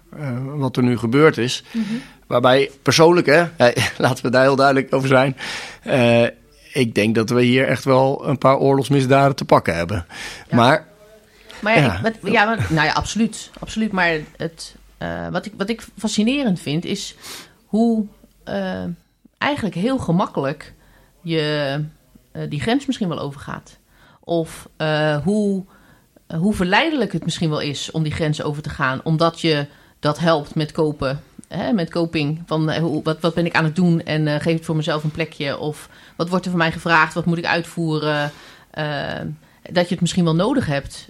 [0.55, 1.63] wat er nu gebeurd is.
[2.27, 3.45] Waarbij persoonlijk, hè,
[3.97, 5.37] laten we daar heel duidelijk over zijn.
[6.73, 10.05] ik denk dat we hier echt wel een paar oorlogsmisdaden te pakken hebben.
[10.49, 10.55] Ja.
[10.55, 10.85] Maar
[11.59, 11.95] Maar ja, Ja.
[11.95, 13.51] Ik, wat, ja maar, nou ja, absoluut.
[13.59, 13.91] absoluut.
[13.91, 14.75] Maar het,
[15.31, 17.15] wat, ik, wat ik fascinerend vind, is
[17.65, 18.05] hoe
[19.37, 20.73] eigenlijk heel gemakkelijk
[21.21, 21.83] je
[22.49, 23.79] die grens misschien wel overgaat.
[24.23, 25.63] Of eh, hoe,
[26.35, 29.65] hoe verleidelijk het misschien wel is om die grens over te gaan, omdat je
[29.99, 31.21] dat helpt met kopen.
[31.47, 32.43] Hè, met coping.
[32.45, 34.75] Van eh, hoe, wat, wat ben ik aan het doen en eh, geef ik voor
[34.75, 35.57] mezelf een plekje?
[35.57, 37.13] Of wat wordt er van mij gevraagd?
[37.13, 38.31] Wat moet ik uitvoeren?
[39.61, 41.09] Dat je het misschien wel nodig hebt.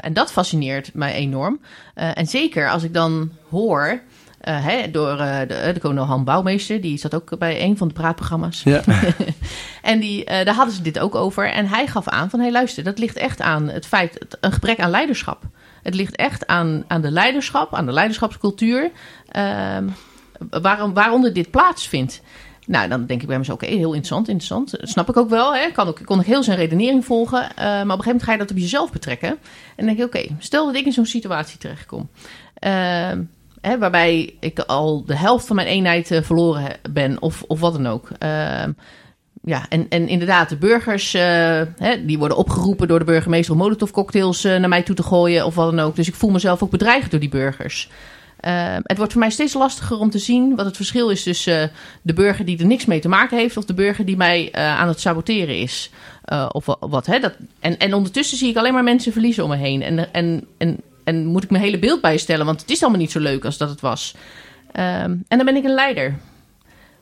[0.00, 1.60] En dat fascineert mij enorm.
[1.94, 4.00] En zeker als ik dan hoor.
[4.42, 7.88] Eh, hè, door eh, de, de kolonel Han Bouwmeester, die zat ook bij een van
[7.88, 8.62] de praatprogramma's.
[8.62, 8.82] ja,
[9.82, 11.52] En die, eh, daar hadden ze dit ook over.
[11.52, 14.52] En hij gaf aan van, hé hey, luister, dat ligt echt aan het feit, een
[14.52, 15.42] gebrek aan leiderschap.
[15.82, 18.90] Het ligt echt aan, aan de leiderschap, aan de leiderschapscultuur,
[19.28, 19.88] ehm,
[20.50, 22.22] waarom, waaronder dit plaatsvindt.
[22.66, 24.70] Nou, dan denk ik bij mezelf, oké, heel interessant, interessant.
[24.70, 25.70] Dat snap ik ook wel, hè.
[25.70, 27.56] Kan ook, kon ik heel zijn redenering volgen.
[27.56, 29.28] eh, maar op een gegeven moment ga je dat op jezelf betrekken.
[29.28, 29.38] En
[29.76, 32.08] dan denk je, oké, stel dat ik in zo'n situatie terechtkom.
[32.54, 33.22] Ehm,
[33.78, 37.86] waarbij ik al de helft van mijn eenheid eh, verloren ben, of, of wat dan
[37.86, 38.08] ook.
[38.18, 38.72] Ehm,
[39.44, 41.22] ja, en, en inderdaad, de burgers, eh,
[41.76, 45.46] hè, die worden opgeroepen door de burgemeester om molotovcocktails eh, naar mij toe te gooien
[45.46, 45.96] of wat dan ook.
[45.96, 47.88] Dus ik voel mezelf ook bedreigd door die burgers.
[48.40, 51.70] Ehm, het wordt voor mij steeds lastiger om te zien wat het verschil is tussen
[52.02, 54.88] de burger die er niks mee te maken heeft of de burger die mij aan
[54.88, 55.90] het saboteren is.
[56.52, 59.50] Of wa- wat, hè, dat, en, en ondertussen zie ik alleen maar mensen verliezen om
[59.50, 59.82] me heen.
[59.82, 63.10] En, en, en, en moet ik mijn hele beeld bijstellen, want het is allemaal niet
[63.10, 64.14] zo leuk als dat het was.
[64.72, 66.18] Ehm, en dan ben ik een leider.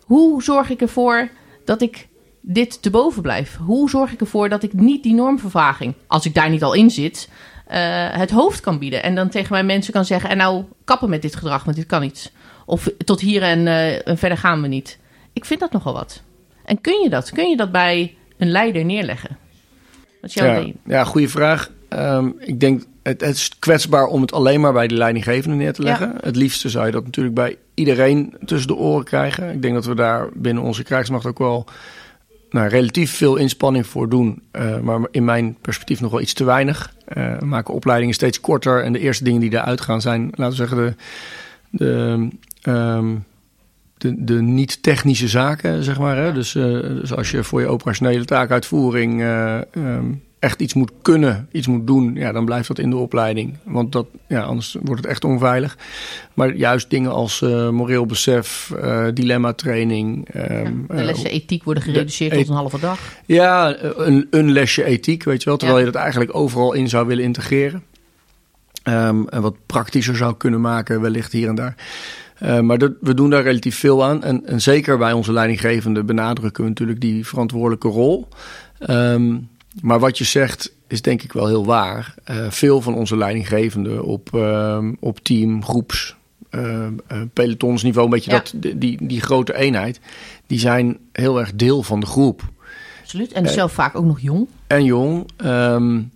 [0.04, 1.28] Hoe zorg ik ervoor
[1.64, 2.08] dat ik
[2.40, 3.56] dit te boven blijf?
[3.56, 6.90] Hoe zorg ik ervoor dat ik niet die normvervaging, als ik daar niet al in
[6.90, 7.28] zit,
[7.66, 7.78] eh,
[8.10, 9.02] het hoofd kan bieden?
[9.02, 11.86] En dan tegen mijn mensen kan zeggen: en nou kappen met dit gedrag, want dit
[11.86, 12.32] kan niet.
[12.66, 14.98] Of tot hier en, eh, en verder gaan we niet.
[15.32, 16.22] Ik vind dat nogal wat.
[16.64, 17.30] En kun je dat?
[17.30, 19.36] Kun je dat bij een leider neerleggen?
[20.20, 20.74] Wat is jouw ja, idee?
[20.86, 21.70] ja, goede vraag.
[21.88, 25.72] Ehm, ik denk, het, het is kwetsbaar om het alleen maar bij de leidinggevende neer
[25.72, 26.14] te leggen.
[26.20, 29.52] Het liefste zou je dat natuurlijk bij iedereen tussen de oren krijgen.
[29.52, 31.66] Ik denk dat we daar binnen onze krijgsmacht ook wel
[32.50, 36.44] nou, relatief veel inspanning voor doen, uh, maar in mijn perspectief nog wel iets te
[36.44, 36.94] weinig.
[37.16, 40.48] Uh, we maken opleidingen steeds korter en de eerste dingen die eruit gaan zijn, laten
[40.48, 40.94] we zeggen, de,
[41.70, 43.24] de, um,
[43.98, 46.16] de, de niet-technische zaken, zeg maar.
[46.16, 46.32] Hè?
[46.32, 49.22] Dus, uh, dus als je voor je operationele taakuitvoering
[49.74, 53.56] um, echt iets moet kunnen, iets moet doen, ja, dan blijft dat in de opleiding.
[53.62, 55.78] Want dat, ja, anders wordt het echt onveilig.
[56.34, 60.28] Maar juist dingen als uh, moreel besef, uh, dilemma-training.
[60.32, 60.40] Ja,
[60.88, 62.98] de lessen ethiek worden gereduceerd tot een halve dag.
[63.26, 65.58] Ja, een, een lesje ethiek, weet je wel.
[65.58, 65.86] Terwijl ja.
[65.86, 67.82] je dat eigenlijk overal in zou willen integreren.
[68.84, 71.74] Um, en wat praktischer zou kunnen maken, wellicht hier en daar.
[72.42, 74.22] Uh, maar dat, we doen daar relatief veel aan.
[74.22, 78.28] En, en zeker bij onze leidinggevende benadrukken we natuurlijk die verantwoordelijke rol.
[78.90, 79.48] Um,
[79.82, 82.14] maar wat je zegt is denk ik wel heel waar.
[82.30, 86.16] Uh, veel van onze leidinggevenden op, uh, op team, groeps,
[86.50, 86.86] uh,
[87.32, 88.36] pelotonsniveau, een beetje ja.
[88.36, 90.00] dat, die, die grote eenheid,
[90.46, 92.42] die zijn heel erg deel van de groep.
[93.00, 93.32] Absoluut.
[93.32, 94.48] En zelf vaak ook nog jong.
[94.66, 95.28] En jong.
[95.44, 96.10] Um,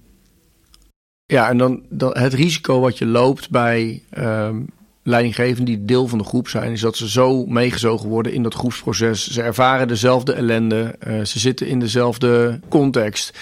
[1.26, 4.66] ja, en dan, dan het risico wat je loopt bij um,
[5.06, 8.54] leidinggevenden die deel van de groep zijn, is dat ze zo meegezogen worden in dat
[8.54, 9.30] groepsproces.
[9.30, 13.38] Ze ervaren dezelfde ellende, uh, ze zitten in dezelfde context.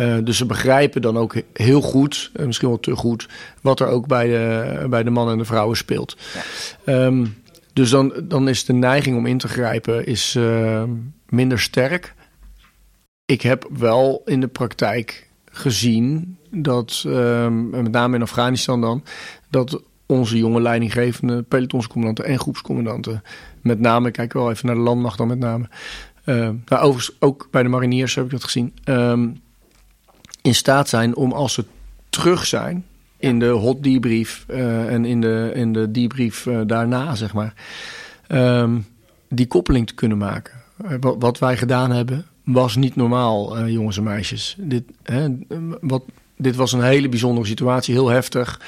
[0.00, 3.28] Uh, dus ze begrijpen dan ook heel goed, uh, misschien wel te goed,
[3.60, 6.16] wat er ook bij de, bij de mannen en de vrouwen speelt.
[6.84, 7.04] Ja.
[7.04, 7.36] Um,
[7.72, 10.82] dus dan, dan is de neiging om in te grijpen is, uh,
[11.28, 12.14] minder sterk.
[13.24, 19.04] Ik heb wel in de praktijk gezien dat, um, met name in Afghanistan dan,
[19.50, 23.22] dat onze jonge leidinggevende pelotonscommandanten en groepscommandanten.
[23.60, 25.68] Met name, kijk wel even naar de landmacht dan met name.
[26.24, 28.74] Uh, nou, overigens ook bij de mariniers heb ik dat gezien.
[28.84, 29.40] Um,
[30.42, 31.64] in staat zijn om als ze
[32.08, 32.84] terug zijn
[33.16, 37.54] in de hot debrief uh, en in de, in de debrief uh, daarna, zeg maar.
[38.28, 38.86] Um,
[39.28, 40.54] die koppeling te kunnen maken.
[41.00, 44.56] Wat, wat, wij gedaan hebben was niet normaal, jongens en meisjes.
[44.58, 45.28] Dit, hè,
[45.80, 46.02] wat,
[46.36, 48.60] dit was een hele bijzondere situatie, heel heftig.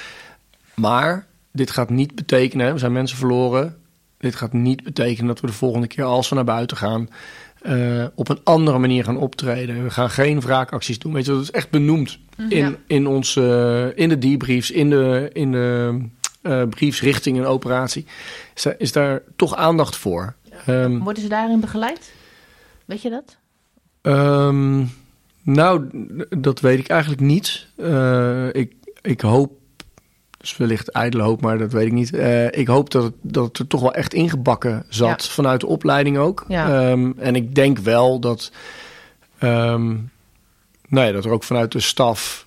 [0.75, 1.27] Maar
[1.59, 3.77] dit gaat niet betekenen, we zijn mensen verloren.
[4.19, 7.09] Dit gaat niet betekenen dat we de volgende keer als we naar buiten gaan...
[7.63, 9.83] Uh, op een andere manier gaan optreden.
[9.83, 11.13] We gaan geen wraakacties doen.
[11.13, 12.19] Weet je, dat is echt benoemd
[12.49, 12.75] in, ja.
[12.87, 16.01] in, ons, uh, in de debriefs, in de, in de
[16.43, 18.07] uh, briefs richting een operatie.
[18.55, 20.35] Is daar, is daar toch aandacht voor.
[20.69, 22.13] Um, Worden ze daarin begeleid?
[22.85, 23.37] Weet je dat?
[24.03, 24.91] Um,
[25.43, 25.89] nou,
[26.39, 27.67] dat weet ik eigenlijk niet.
[28.53, 29.58] ik, ik hoop
[30.49, 32.13] dus wellicht ijdele hoop, maar dat weet ik niet.
[32.13, 35.31] Uh, ik hoop dat het, dat het er toch wel echt ingebakken zat ja.
[35.33, 36.45] vanuit de opleiding ook.
[36.49, 36.91] Ja.
[36.91, 38.53] Um, en ik denk wel dat,
[39.43, 40.11] um,
[40.89, 42.47] nou ja, dat er ook vanuit de staf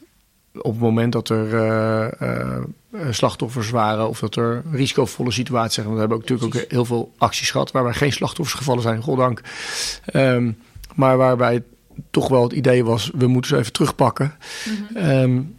[0.54, 5.86] op het moment dat er uh, uh, slachtoffers waren of dat er risicovolle situaties zijn.
[5.86, 9.02] Want we hebben ook natuurlijk ook heel veel acties gehad waarbij geen slachtoffers gevallen zijn,
[9.02, 9.42] goddank.
[10.14, 10.58] Um,
[10.96, 11.64] maar waarbij
[12.12, 14.36] toch wel het idee was, we moeten ze even terugpakken.
[14.66, 15.56] Mm -hmm.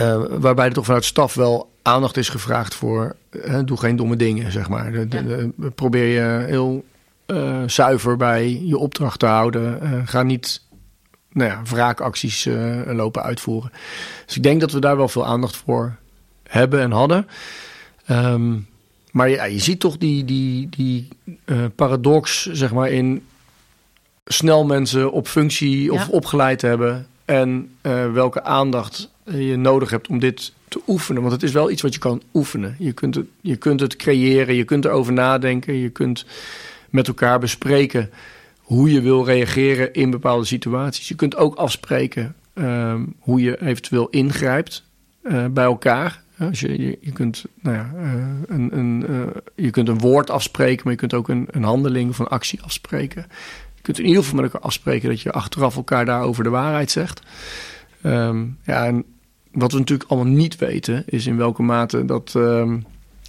[0.00, 3.16] Uh, waarbij er toch vanuit staf wel aandacht is gevraagd voor.
[3.30, 4.92] Uh, doe geen domme dingen, zeg maar.
[4.92, 6.84] De, de, de, probeer je heel
[7.26, 9.80] uh, zuiver bij je opdracht te houden.
[10.06, 10.62] ga niet
[11.32, 12.48] nou ja, wraakacties
[12.86, 13.72] lopen uitvoeren.
[14.26, 15.96] Dus ik denk dat we daar wel veel aandacht voor
[16.42, 17.26] hebben en hadden.
[18.10, 18.66] Um,
[19.10, 21.08] maar ja, je ziet toch die, die, die
[21.74, 23.26] paradox, zeg maar, in
[24.24, 26.12] snel mensen op functie of ja.
[26.12, 27.06] opgeleid hebben.
[27.24, 27.70] En
[28.12, 31.22] welke aandacht je nodig hebt om dit te oefenen.
[31.22, 32.76] Want het is wel iets wat je kan oefenen.
[32.78, 36.26] Je kunt het, je kunt het creëren, je kunt erover nadenken, je kunt
[36.90, 38.10] met elkaar bespreken
[38.58, 41.08] hoe je wil reageren in bepaalde situaties.
[41.08, 44.84] Je kunt ook afspreken um, hoe je eventueel ingrijpt
[45.22, 46.22] uh, bij elkaar.
[46.38, 47.92] Als je, je, kunt, nou ja,
[48.46, 49.06] een, een,
[49.54, 52.62] je kunt een woord afspreken, maar je kunt ook een, een handeling of een actie
[52.62, 53.26] afspreken.
[53.84, 56.90] Je kunt in ieder geval met elkaar afspreken dat je achteraf elkaar daarover de waarheid
[56.90, 57.20] zegt.
[58.02, 59.04] Um, ja, en
[59.52, 62.72] wat we natuurlijk allemaal niet weten, is in welke mate dat uh,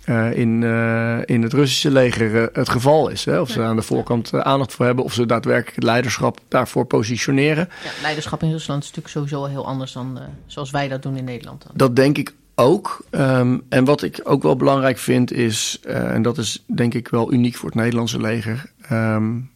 [0.06, 3.26] uh, in, uh, in het Russische leger uh, het geval is.
[3.26, 3.40] Hè?
[3.40, 7.70] Of ze aan de voorkant aandacht voor hebben, of ze daadwerkelijk het leiderschap daarvoor positioneren.
[7.84, 11.24] Ja, leiderschap in Rusland is natuurlijk sowieso heel anders dan zoals wij dat doen in
[11.24, 11.64] Nederland.
[11.64, 11.72] Dan.
[11.76, 13.06] Dat denk ik ook.
[13.12, 17.34] Um, en wat ik ook wel belangrijk vind is, en dat is denk ik wel
[17.34, 18.72] uniek voor het Nederlandse leger.
[18.92, 19.54] Um,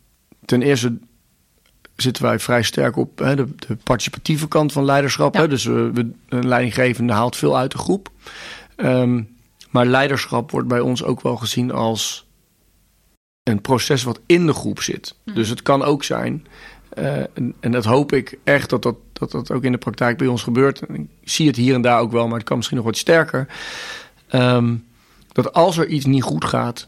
[0.50, 0.98] ten eerste
[1.96, 5.34] zitten wij vrij sterk op hè, de, de, participatieve kant van leiderschap.
[5.34, 5.42] Ja.
[5.42, 5.48] Hè?
[5.48, 8.12] Dus we, we, een leidinggevende haalt veel uit de groep.
[8.78, 9.38] Um,
[9.70, 12.28] maar leiderschap wordt bij ons ook wel gezien als
[13.44, 15.16] een proces wat in de groep zit.
[15.24, 15.34] Mm.
[15.34, 16.48] Dus het kan ook zijn,
[16.98, 20.18] uh, en, en, dat hoop ik echt dat dat, dat dat ook in de praktijk
[20.18, 20.82] bij ons gebeurt.
[20.82, 23.48] Ik zie het hier en daar ook wel, maar het kan misschien nog wat sterker.
[24.32, 24.86] Um,
[25.32, 26.88] dat als er iets niet goed gaat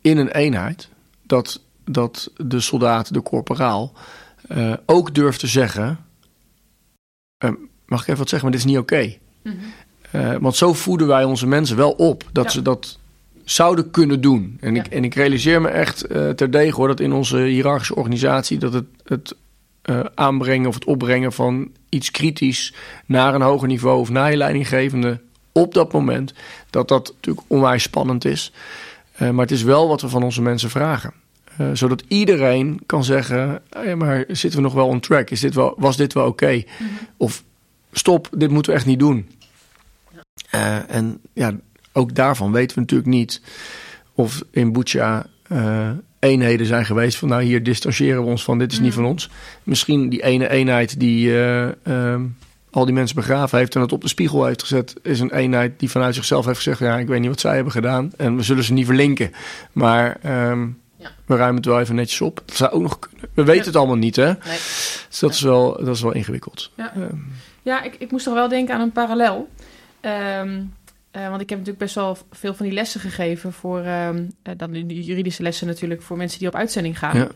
[0.00, 0.88] in een eenheid,
[1.22, 3.92] dat dat de soldaat, de corporaal,
[4.48, 5.98] uh, ook durft te zeggen:
[7.44, 7.50] uh,
[7.86, 8.94] Mag ik even wat zeggen, maar dit is niet oké.
[8.94, 9.18] Okay.
[9.42, 9.58] Mm
[10.10, 10.40] -hmm.
[10.40, 12.50] want zo voeden wij onze mensen wel op dat ja.
[12.50, 12.98] ze dat
[13.44, 14.56] zouden kunnen doen.
[14.60, 14.84] En, ja.
[14.84, 18.86] ik, en ik realiseer me echt terdege hoor dat in onze hiërarchische organisatie dat het,
[19.04, 19.34] het
[20.14, 22.74] aanbrengen of het opbrengen van iets kritisch
[23.06, 25.20] naar een hoger niveau of naar je leidinggevende
[25.52, 26.34] op dat moment,
[26.70, 28.52] dat dat natuurlijk onwijs spannend is.
[29.14, 31.12] Uh, maar het is wel wat we van onze mensen vragen.
[31.60, 33.62] Uh, zodat iedereen kan zeggen:
[33.96, 35.30] maar zitten we nog wel on track?
[35.30, 36.44] Is dit wel, was dit wel oké?
[36.44, 36.66] Okay?
[36.78, 36.96] Mm -hmm.
[37.16, 37.44] Of
[37.92, 39.28] stop, dit moeten we echt niet doen.
[40.54, 41.52] Uh, en ja,
[41.92, 43.42] ook daarvan weten we natuurlijk niet
[44.14, 45.26] of in Bucha
[46.18, 48.90] eenheden zijn geweest van nou hier distancieren we ons van, dit is mm -hmm.
[48.90, 49.30] niet van ons.
[49.62, 51.32] Misschien die ene eenheid die
[52.70, 55.78] al die mensen begraven heeft en het op de spiegel heeft gezet, is een eenheid
[55.78, 58.42] die vanuit zichzelf heeft gezegd: Ja, ik weet niet wat zij hebben gedaan en we
[58.42, 59.32] zullen ze niet verlinken.
[59.72, 60.16] Maar
[60.50, 60.78] um,
[61.16, 61.22] ja.
[61.26, 62.42] we ruimen het wel even netjes op.
[62.46, 63.28] Dat zou ook nog kunnen.
[63.34, 63.66] We weten ja.
[63.66, 64.26] het allemaal niet, hè?
[64.26, 64.36] Nee.
[65.08, 66.70] Dus dat, is wel, dat is wel ingewikkeld.
[66.74, 69.48] Ja, um, ja ik, ik moest toch wel denken aan een parallel.
[70.00, 70.74] Um,
[71.12, 74.54] uh, want ik heb natuurlijk best wel veel van die lessen gegeven voor, um, uh,
[74.56, 77.16] dan die juridische lessen natuurlijk, voor mensen die op uitzending gaan.
[77.16, 77.28] Ja.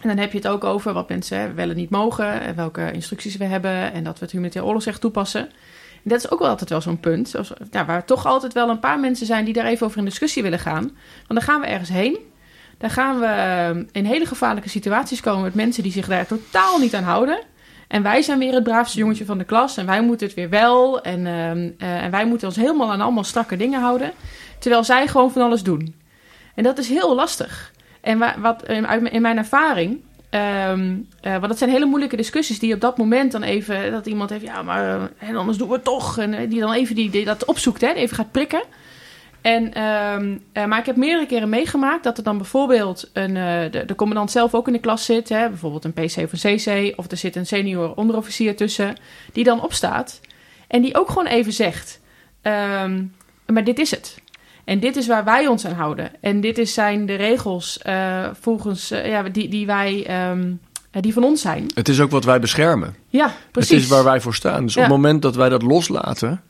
[0.00, 2.92] En dan heb je het ook over wat mensen wel en niet mogen, en welke
[2.92, 5.40] instructies we hebben en dat we het humanitair oorlogsrecht toepassen.
[5.40, 8.68] En dat is ook wel altijd wel zo'n punt, zoals, ja, waar toch altijd wel
[8.68, 10.82] een paar mensen zijn die daar even over in discussie willen gaan.
[11.26, 12.18] Want dan gaan we ergens heen,
[12.78, 16.94] dan gaan we in hele gevaarlijke situaties komen met mensen die zich daar totaal niet
[16.94, 17.38] aan houden.
[17.88, 20.48] En wij zijn weer het braafste jongetje van de klas en wij moeten het weer
[20.48, 21.02] wel.
[21.02, 24.12] En, uh, uh, en wij moeten ons helemaal aan allemaal strakke dingen houden.
[24.58, 25.94] Terwijl zij gewoon van alles doen.
[26.54, 27.72] En dat is heel lastig.
[28.00, 28.68] En wa wat
[29.10, 30.00] in mijn ervaring.
[30.30, 30.72] Uh,
[31.22, 33.90] want dat zijn hele moeilijke discussies die op dat moment dan even.
[33.90, 36.18] Dat iemand heeft, ja, maar uh, anders doen we het toch.
[36.18, 38.62] En die dan even die, dat opzoekt, hè, even gaat prikken.
[39.44, 43.34] En, um, maar ik heb meerdere keren meegemaakt dat er dan bijvoorbeeld een,
[43.70, 45.28] de, de, commandant zelf ook in de klas zit.
[45.28, 46.98] Hè, bijvoorbeeld een PC of een CC.
[46.98, 48.96] Of er zit een senior onderofficier tussen.
[49.32, 50.20] Die dan opstaat.
[50.68, 52.00] En die ook gewoon even zegt:
[52.42, 53.14] um,
[53.46, 54.18] Maar dit is het.
[54.64, 56.10] En dit is waar wij ons aan houden.
[56.20, 60.06] En dit is zijn de regels uh, volgens ja, die, die wij.
[60.30, 60.60] Um,
[61.00, 61.70] die van ons zijn.
[61.74, 62.94] Het is ook wat wij beschermen.
[63.08, 63.70] Ja, precies.
[63.70, 64.64] Het is waar wij voor staan.
[64.64, 64.80] Dus ja.
[64.80, 66.42] op het moment dat wij dat loslaten.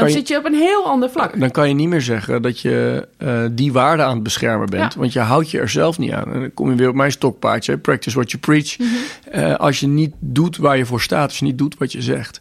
[0.00, 1.40] Dan je, zit je op een heel ander vlak.
[1.40, 4.92] Dan kan je niet meer zeggen dat je uh, die waarde aan het beschermen bent.
[4.92, 5.00] Ja.
[5.00, 6.32] Want je houdt je er zelf niet aan.
[6.32, 7.78] En dan kom je weer op mijn stokpaardje.
[7.78, 8.78] Practice what you preach.
[8.78, 8.86] Mm
[9.30, 9.52] -hmm.
[9.52, 11.28] als je niet doet waar je voor staat.
[11.28, 12.40] Als je niet doet wat je zegt.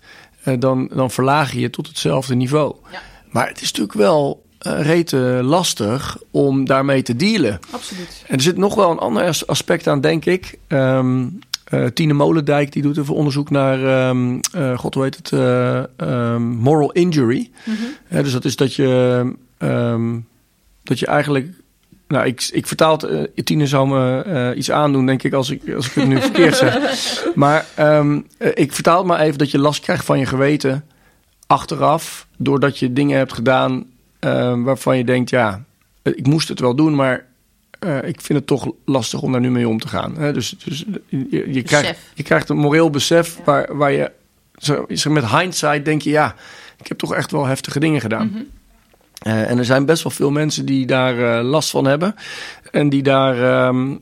[0.60, 2.76] dan, dan verlaag je je tot hetzelfde niveau.
[2.92, 3.02] Ja.
[3.30, 7.60] Maar het is natuurlijk wel uh, rete lastig om daarmee te dealen.
[7.72, 8.24] Absoluut.
[8.28, 10.58] En er zit nog wel een ander aspect aan, denk ik.
[10.68, 11.40] Um,
[11.74, 15.32] uh, Tine Molendijk die doet even onderzoek naar, um, uh, god hoe heet het,
[16.02, 17.50] um, moral injury.
[17.64, 18.24] Mm -hmm.
[18.24, 19.34] dus dat is dat je,
[20.84, 21.48] dat je eigenlijk
[22.08, 23.46] nou, ik, ik vertaal het.
[23.46, 26.76] Tine zou me iets aandoen, denk ik, als ik, als ik het nu verkeerd zeg.
[27.36, 27.66] Maar
[28.54, 30.86] ik vertaal het maar even dat je last krijgt van je geweten
[31.48, 32.28] achteraf.
[32.38, 33.86] Doordat je dingen hebt gedaan
[34.64, 35.64] waarvan je denkt, ja,
[36.04, 37.27] ik moest het wel doen, maar
[37.80, 40.18] uh, ik vind het toch lastig om daar nu mee om te gaan.
[40.18, 40.34] Hè?
[40.34, 43.44] Dus, dus je, je, krijgt, je krijgt een moreel besef ja.
[43.44, 44.12] waar, waar je
[44.58, 46.36] zo, met hindsight denk je, ja,
[46.78, 48.28] ik heb toch echt wel heftige dingen gedaan.
[48.28, 48.48] Mm -hmm.
[49.34, 52.16] uh, en er zijn best wel veel mensen die daar last van hebben.
[52.72, 54.02] En die daar um,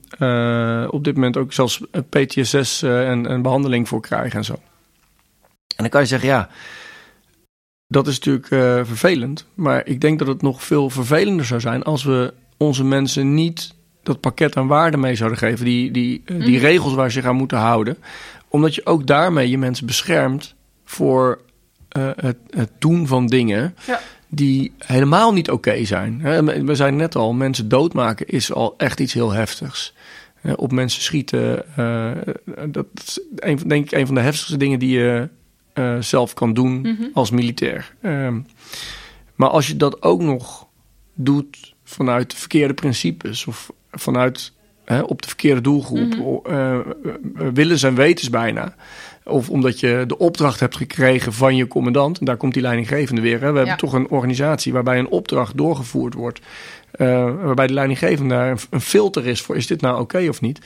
[0.89, 4.53] op dit moment ook zelfs PTSS en, en behandeling voor krijgen en zo.
[4.53, 6.49] En dan kan je zeggen, ja,
[7.88, 8.47] dat is natuurlijk
[8.88, 9.45] vervelend.
[9.53, 13.73] Maar ik denk dat het nog veel vervelender zou zijn als we onze mensen niet
[14.03, 15.65] dat pakket aan waarde mee zouden geven.
[15.65, 16.63] Die, die, uh, die mm.
[16.63, 17.97] regels waar ze zich aan moeten houden.
[18.47, 21.41] Omdat je ook daarmee je mensen beschermt voor
[21.97, 23.75] uh, het, het, doen van dingen.
[23.87, 23.99] Ja.
[24.27, 26.21] Die helemaal niet oké okay zijn.
[26.65, 29.93] We zijn net al, mensen doodmaken is al echt iets heel heftigs.
[30.55, 31.65] Op mensen schieten,
[32.71, 35.29] dat is een, denk ik een van de heftigste dingen die je
[35.75, 37.09] uh, zelf kan doen mm -hmm.
[37.13, 37.95] als militair.
[38.01, 38.33] Uh,
[39.35, 40.67] maar als je dat ook nog
[41.13, 44.53] doet vanuit de verkeerde principes of vanuit
[44.85, 46.53] hè, op de verkeerde doelgroep, mm -hmm.
[46.53, 46.79] uh,
[47.53, 48.75] willens en wetens bijna.
[49.23, 52.19] Of omdat je de opdracht hebt gekregen van je commandant.
[52.19, 53.41] En daar komt die leidinggevende weer.
[53.41, 53.47] Hè.
[53.47, 53.55] We ja.
[53.57, 56.39] hebben toch een organisatie waarbij een opdracht doorgevoerd wordt.
[56.97, 57.07] Uh,
[57.43, 60.41] waarbij de leidinggevende daar een, een, filter is voor: is dit nou oké okay of
[60.41, 60.59] niet?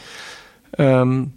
[0.78, 1.34] Um,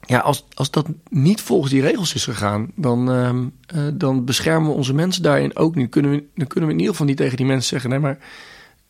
[0.00, 4.70] ja, als, als dat niet volgens die regels is gegaan, dan, um, uh, dan beschermen
[4.70, 5.90] we onze mensen daarin ook niet.
[5.90, 8.18] Kunnen we, dan kunnen we in ieder geval niet tegen die mensen zeggen: nee, maar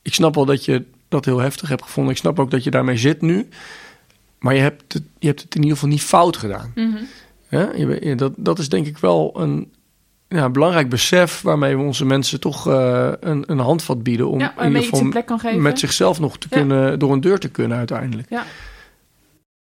[0.06, 2.12] ik snap wel dat je dat heel heftig hebt gevonden.
[2.12, 3.48] Ik snap ook dat je daarmee zit nu.
[4.38, 6.72] Maar je hebt het, je hebt het in ieder geval niet fout gedaan.
[6.74, 7.06] Mm -hmm.
[7.48, 9.72] ja, je, dat, dat is denk ik wel een
[10.28, 14.28] ja, belangrijk besef waarmee we onze mensen toch uh, een, een handvat bieden.
[14.28, 15.62] Om ja, in ieder geval plek kan geven.
[15.62, 16.56] met zichzelf nog te ja.
[16.56, 18.30] kunnen, door een deur te kunnen uiteindelijk.
[18.30, 18.44] Ja.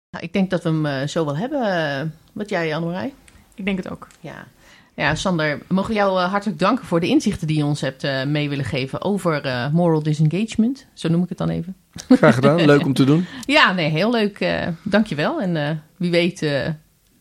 [0.09, 1.61] Nou, ik denk dat we hem eh, zo wel hebben.
[1.61, 2.01] eh,
[2.33, 3.13] wat jij, Annemarij?
[3.55, 4.07] Ik denk het ook.
[4.19, 4.47] Ja.
[4.95, 8.03] Ja, Sander, mogen we jou eh, hartelijk danken voor de inzichten die je ons hebt
[8.03, 10.85] eh, mee willen geven over eh, moral disengagement.
[10.93, 11.75] Zo noem ik het dan even.
[12.09, 13.25] Graag gedaan, leuk om te doen.
[13.45, 14.39] Ja, nee, heel leuk.
[14.39, 15.41] eh dankjewel.
[15.41, 16.67] En eh, wie weet, eh,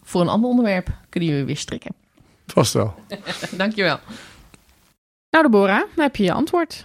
[0.03, 1.95] voor een ander onderwerp kunnen jullie weer strikken.
[2.47, 2.95] Vast wel.
[3.57, 3.99] dankjewel.
[5.31, 6.85] Nou, Deborah, dan heb je je antwoord.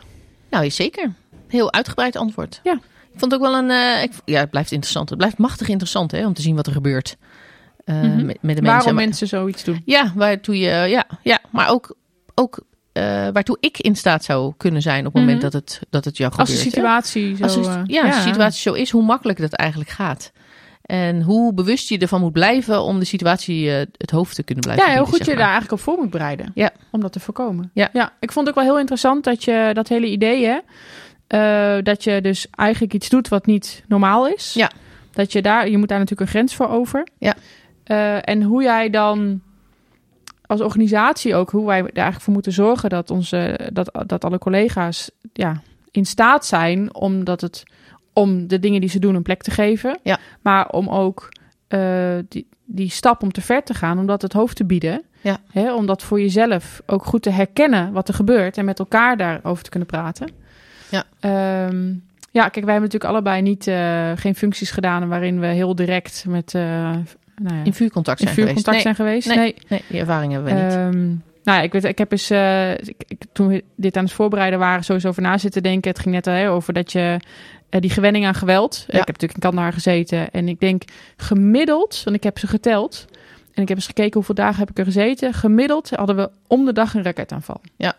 [0.50, 1.14] Nou, zeker.
[1.48, 2.60] Heel uitgebreid antwoord.
[2.64, 2.74] Ja.
[3.14, 3.70] Ik vond het ook wel een...
[3.72, 5.10] eh, ik, ja, het blijft interessant.
[5.10, 7.18] Het blijft machtig interessant hè, om te zien wat er gebeurt.
[7.88, 8.16] Eh, Mhm.
[8.16, 8.64] met, met de mensen.
[8.64, 9.82] Waarom mensen zoiets doen.
[9.86, 11.96] Ja, waartoe je, ja, ja, maar ook,
[12.36, 12.60] ook
[12.94, 15.52] eh, waartoe ik in staat zou kunnen zijn op het moment Mhm.
[15.52, 16.76] dat het, dat het jou Als de gebeurt.
[16.76, 16.82] hè?
[16.82, 17.62] situatie zo...
[17.70, 20.32] Eh, ja, als de situatie zo is, hoe makkelijk dat eigenlijk gaat.
[20.82, 24.86] En hoe bewust je ervan moet blijven om de situatie het hoofd te kunnen blijven
[24.86, 26.52] Ja, heel bieden, goed je daar eigenlijk op voor moet bereiden.
[26.56, 26.70] Ja.
[26.92, 27.70] Om dat te voorkomen.
[27.74, 27.90] Ja.
[27.94, 28.12] ja.
[28.20, 32.22] Ik vond het ook wel heel interessant dat je dat hele idee, hè, dat je
[32.22, 34.54] dus eigenlijk iets doet wat niet normaal is.
[34.54, 34.72] Ja.
[35.14, 37.08] Dat je daar, je moet daar natuurlijk een grens voor over.
[37.18, 37.34] Ja.
[37.88, 39.42] Eh, en hoe jij dan
[40.46, 44.38] als organisatie ook, hoe wij er eigenlijk voor moeten zorgen dat onze, dat, dat alle
[44.38, 45.62] collega's ja,
[45.92, 47.64] in staat zijn omdat het
[48.14, 50.00] om de dingen die ze doen een plek te geven.
[50.04, 50.18] Ja.
[50.42, 51.30] Maar om ook
[51.68, 55.02] eh, die, die stap om te ver te gaan, om dat het hoofd te bieden.
[55.22, 55.38] Ja.
[55.52, 59.18] Hè, om dat voor jezelf ook goed te herkennen wat er gebeurt en met elkaar
[59.18, 60.32] daarover te kunnen praten.
[60.90, 61.04] Ja.
[61.20, 61.94] Ehm,
[62.32, 66.26] ja, kijk, wij hebben natuurlijk allebei niet, eh, geen functies gedaan waarin we heel direct
[66.28, 66.96] met uh,
[67.42, 68.84] nou ja, In vuurcontact in zijn vuurcontact geweest.
[68.84, 69.28] zijn geweest.
[69.28, 69.38] Nee.
[69.38, 69.56] Nee.
[69.68, 70.74] Nee, die ervaring hebben we niet.
[70.74, 71.08] Ehm,
[71.44, 74.14] nou ja, ik weet, ik heb eens, eh, ik, ik- toen we dit aan het
[74.14, 75.92] voorbereiden waren, sowieso over na zitten denken.
[75.92, 77.20] Het ging net al hè, over dat je
[77.70, 78.84] eh, die gewenning aan geweld.
[78.88, 80.84] Ik heb natuurlijk in Kandahar gezeten en ik denk
[81.18, 83.06] gemiddeld, want ik heb ze geteld
[83.54, 85.34] en ik heb eens gekeken hoeveel dagen heb ik er gezeten.
[85.34, 87.62] Gemiddeld hadden we om de dag een raketaanval.
[87.78, 87.94] Ja.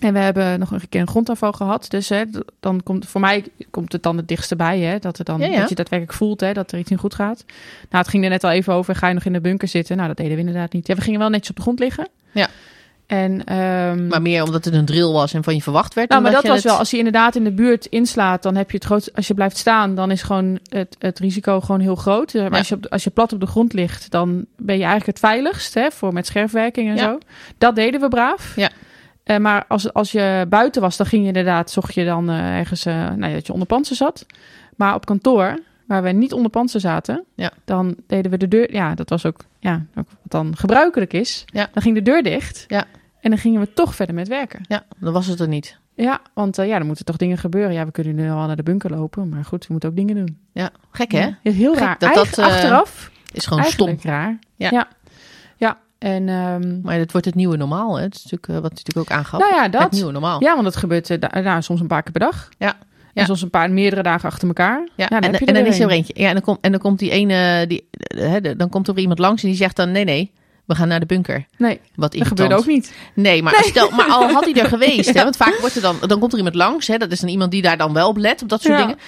[0.00, 1.86] En we hebben nog een keer een grondaanval gehad.
[1.90, 2.22] Dus hè,
[2.60, 5.46] dan komt voor mij komt het dan het dichtste bij, hè, dat, er dan, Ja,
[5.46, 5.58] ja.
[5.60, 7.44] dat je daadwerkelijk voelt hè, dat er iets niet goed gaat.
[7.90, 8.94] Nou, het ging er net al even over.
[8.94, 9.96] Ga je nog in de bunker zitten?
[9.96, 10.86] Nou, dat deden we inderdaad niet.
[10.86, 12.08] Ja, we gingen wel netjes op de grond liggen.
[12.32, 12.48] Ja.
[13.06, 16.08] En, ehm, maar meer omdat het een drill was en van je verwacht werd.
[16.08, 18.70] nou, maar dat was je wel, als hij inderdaad in de buurt inslaat, dan heb
[18.70, 19.10] je het groot.
[19.14, 22.34] Als je blijft staan, dan is gewoon het, het risico gewoon heel groot.
[22.34, 22.58] Eh, Maar Ja.
[22.58, 25.18] als, je op, als je plat op de grond ligt, dan ben je eigenlijk het
[25.30, 27.02] veiligst hè, voor met scherfwerking en Ja.
[27.02, 27.18] zo.
[27.58, 28.52] Dat deden we braaf.
[28.56, 28.70] Ja.
[29.28, 32.58] Eh, maar als, als je buiten was, dan ging je inderdaad, zocht je dan eh,
[32.58, 34.26] ergens eh, nou, dat je onder pantsen zat.
[34.76, 37.50] Maar op kantoor, waar we niet onder pantsen zaten, Ja.
[37.64, 38.72] dan deden we de deur.
[38.74, 41.44] Ja, dat was ook, ja, ook wat dan gebruikelijk is.
[41.46, 41.68] Ja.
[41.72, 42.64] Dan ging de deur dicht.
[42.68, 42.84] Ja.
[43.20, 44.60] En dan gingen we toch verder met werken.
[44.68, 45.78] Ja, dan was het er niet.
[45.94, 47.72] Ja, want ja, er moeten toch dingen gebeuren.
[47.72, 50.14] Ja, we kunnen nu al naar de bunker lopen, maar goed, we moeten ook dingen
[50.14, 50.38] doen.
[50.52, 51.18] Ja, gek hè?
[51.42, 51.96] Ja, heel Gek raar.
[51.98, 53.98] dat Eigen- dat, achteraf Is gewoon stom.
[54.02, 54.38] raar.
[54.56, 54.68] Ja.
[54.70, 54.88] ja.
[55.98, 57.96] En ehm, Maar het wordt het nieuwe normaal.
[57.96, 58.02] Hè?
[58.02, 59.40] Het is natuurlijk, eh, wat natuurlijk ook aangaf.
[59.40, 59.90] nou ja, Het dat.
[59.92, 60.42] nieuwe normaal.
[60.42, 62.48] Ja, want dat gebeurt da- nou, soms een paar keer per dag.
[62.58, 62.76] Ja.
[63.14, 64.88] En soms een paar meerdere dagen achter elkaar.
[64.96, 66.12] Ja, Nou, dan en, dan is er eentje.
[66.16, 68.98] Ja, en dan, komt en dan komt die ene, die, eh, hè, dan komt er
[68.98, 70.32] iemand langs en die zegt dan: nee, nee,
[70.64, 71.44] we gaan naar de bunker.
[71.56, 72.94] Nee, Wat dat gebeurde ook niet.
[73.14, 75.96] Nee, maar, Stel, maar al had hij er geweest, hè, want vaak wordt er dan,
[76.06, 78.16] dan komt er iemand langs, hè, dat is dan iemand die daar dan wel op
[78.16, 78.80] let, op dat soort Ja.
[78.80, 78.98] dingen.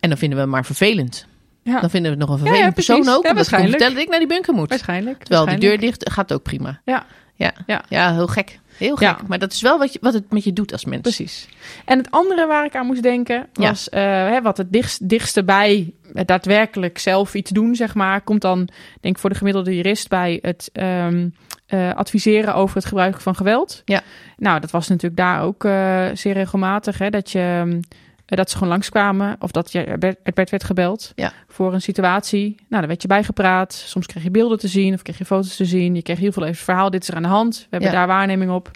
[0.00, 1.26] En dan vinden we hem maar vervelend.
[1.64, 3.70] Ja, Dan vinden we het nog een vervelend persoon ook, Ja, waarschijnlijk.
[3.72, 4.68] vertellen dat ik naar die bunker moet.
[4.68, 5.22] waarschijnlijk.
[5.24, 6.80] Terwijl die deur dicht gaat ook prima.
[6.84, 7.82] Ja, Ja, Ja.
[7.88, 8.58] ja heel gek.
[8.76, 9.08] Heel gek.
[9.08, 9.18] Ja.
[9.26, 11.00] Maar dat is wel wat, je, wat het met je doet als mens.
[11.02, 11.48] precies.
[11.84, 13.68] En het andere waar ik aan moest denken Ja.
[13.68, 18.20] was eh, hè, wat het dichtst, dichtste bij het daadwerkelijk zelf iets doen, zeg maar,
[18.20, 18.68] komt dan,
[19.00, 21.28] denk ik, voor de gemiddelde jurist bij het ehm,
[21.66, 23.82] eh, adviseren over het gebruik van geweld.
[23.84, 24.00] Ja.
[24.36, 27.78] Nou, dat was natuurlijk daar ook eh, zeer regelmatig, hè, dat je ehm, eh,
[28.26, 31.32] dat ze gewoon langskwamen of dat je er werd, er werd gebeld Ja.
[31.48, 32.54] voor een situatie.
[32.56, 33.72] Nou, daar werd je bijgepraat.
[33.72, 35.94] Soms kreeg je beelden te zien of kreeg je foto's te zien.
[35.94, 36.90] Je kreeg heel veel even verhaal.
[36.90, 37.56] Dit is er aan de hand.
[37.58, 37.94] We hebben Ja.
[37.94, 38.70] daar waarneming op.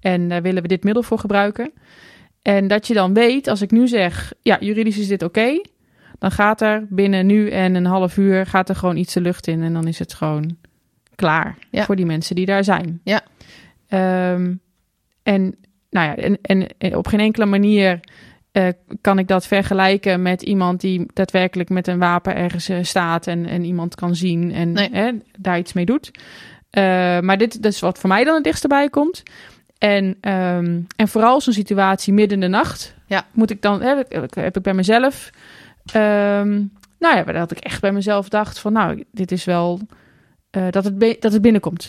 [0.00, 1.72] En daar willen we dit middel voor gebruiken.
[2.42, 5.60] En dat je dan weet, als ik nu zeg, ja, juridisch is dit oké,
[6.18, 9.46] dan gaat er binnen nu en een half uur gaat er gewoon iets de lucht
[9.46, 10.56] in en dan is het gewoon
[11.14, 11.84] klaar Ja.
[11.84, 13.00] voor die mensen die daar zijn.
[13.04, 13.20] Ja.
[13.88, 14.54] Ehm,
[15.22, 15.54] en
[15.90, 18.00] nou ja, en, en, en op geen enkele manier
[18.52, 18.68] eh,
[19.00, 23.46] kan ik dat vergelijken met iemand die daadwerkelijk met een wapen ergens eh, staat en,
[23.46, 24.88] en iemand kan zien en Nee.
[24.92, 26.10] hè, daar iets mee doet.
[26.70, 26.82] Eh,
[27.20, 29.22] maar dit, dit is wat voor mij dan het dichtst bij komt.
[29.78, 32.94] En, ehm, en vooral zo'n situatie midden in de nacht.
[33.06, 33.26] Ja.
[33.32, 35.30] Moet ik dan, hè, heb, heb ik bij mezelf.
[35.92, 36.62] ehm,
[36.98, 39.80] nou ja, dat ik echt bij mezelf dacht van nou, dit is wel
[40.52, 41.88] eh, dat, het dat het binnenkomt.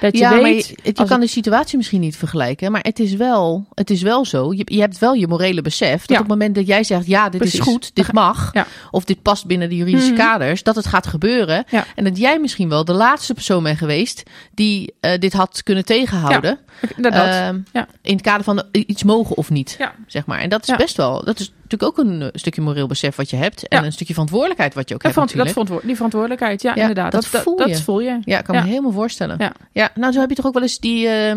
[0.00, 3.14] Dat je ja, maar weet, je, kan de situatie misschien niet vergelijken, maar het is
[3.14, 4.52] wel, het is wel zo.
[4.52, 6.14] Je, je hebt wel je morele besef dat Ja.
[6.14, 8.66] op het moment dat jij zegt, ja, dit is goed, dit mag, Ja.
[8.90, 10.20] of dit past binnen de juridische Mhm.
[10.20, 11.64] kaders, dat het gaat gebeuren.
[11.94, 14.22] En dat jij misschien wel de laatste persoon bent geweest
[14.54, 16.58] die eh, dit had kunnen tegenhouden.
[17.02, 17.86] Ehm, Ja.
[18.02, 20.38] In het kader van iets mogen of niet, zeg maar.
[20.40, 23.30] En dat is best wel, dat is natuurlijk ook een eh, stukje moreel besef wat
[23.30, 23.68] je hebt.
[23.68, 23.84] En Ja.
[23.86, 25.68] een stukje verantwoordelijkheid wat je ook Dat, hebt verant- dat natuurlijk.
[25.68, 27.12] verantwo- die verantwoordelijkheid, ja, Ja, inderdaad.
[27.12, 27.76] dat voel dat, je.
[27.82, 28.18] voel je.
[28.24, 29.52] Ja, ik kan me helemaal voorstellen.
[29.72, 29.90] Ja.
[29.94, 31.08] nou zo heb je toch ook wel eens die...
[31.08, 31.36] eh,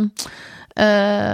[0.76, 0.86] eh,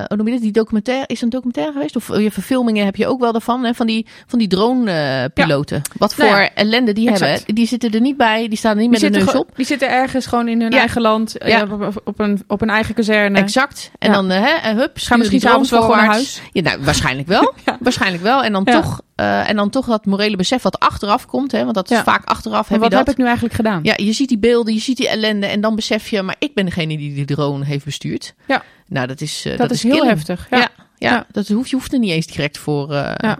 [0.07, 0.41] hoe noem je dat?
[0.41, 1.95] Die documentaire, is een documentaire geweest?
[1.95, 3.73] Of je verfilmingen heb je ook wel daarvan, hè?
[3.73, 5.81] Van die, van die drone-piloten.
[5.97, 7.37] Wat voor Nou ja, ellende die exact.
[7.37, 7.55] hebben.
[7.55, 9.49] Die zitten er niet bij, die staan er niet Die met de neus op.
[9.55, 10.79] die zitten ergens gewoon in hun Ja.
[10.79, 11.67] eigen land, eh, Ja.
[11.71, 13.37] op, op een, op een eigen kazerne.
[13.39, 13.91] Exact.
[13.99, 16.41] En dan, eh, hè, en hup, Gaan misschien s'avonds wel naar huis.
[16.51, 17.53] Ja, nou, waarschijnlijk wel.
[17.79, 18.43] Waarschijnlijk wel.
[18.43, 21.51] En dan, toch, eh, en dan toch dat morele besef wat achteraf komt.
[21.51, 22.03] Hè, want dat is Ja.
[22.03, 22.67] vaak achteraf.
[22.67, 23.05] Heb wat je dat.
[23.05, 23.79] heb ik nu eigenlijk gedaan?
[23.83, 25.45] Ja, je ziet die beelden, je ziet die ellende.
[25.45, 28.33] En dan besef je, maar ik ben degene die die drone heeft bestuurd.
[28.47, 28.63] Ja.
[28.91, 30.09] Nou, dat is, eh, dat, is heel killing.
[30.11, 30.47] heftig.
[30.49, 30.57] Ja.
[30.57, 31.25] Ja, ja, Ja.
[31.31, 33.39] Dat hoeft, je hoeft er niet eens direct voor, Ja.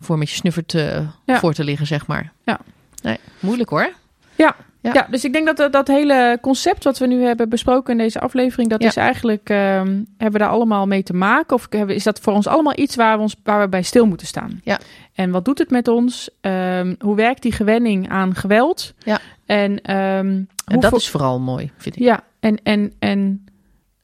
[0.00, 2.32] voor met je snuffert eh, voor te liggen, zeg maar.
[2.44, 2.60] Ja.
[3.02, 3.92] Nee, moeilijk hoor.
[4.36, 4.56] Ja.
[4.92, 5.06] Ja.
[5.10, 8.70] Dus ik denk dat dat, hele concept wat we nu hebben besproken in deze aflevering,
[8.70, 11.56] dat is eigenlijk, ehm, hebben we daar allemaal mee te maken?
[11.56, 14.06] Of hebben, is dat voor ons allemaal iets waar we, ons, waar we bij stil
[14.06, 14.60] moeten staan?
[14.64, 14.80] Ja.
[15.14, 16.28] En wat doet het met ons?
[16.40, 18.94] Ehm, hoe werkt die gewenning aan geweld?
[18.98, 19.18] Ja.
[19.46, 22.02] En, ehm, En dat is vooral mooi, vind ik.
[22.02, 23.44] Ja, en, en, en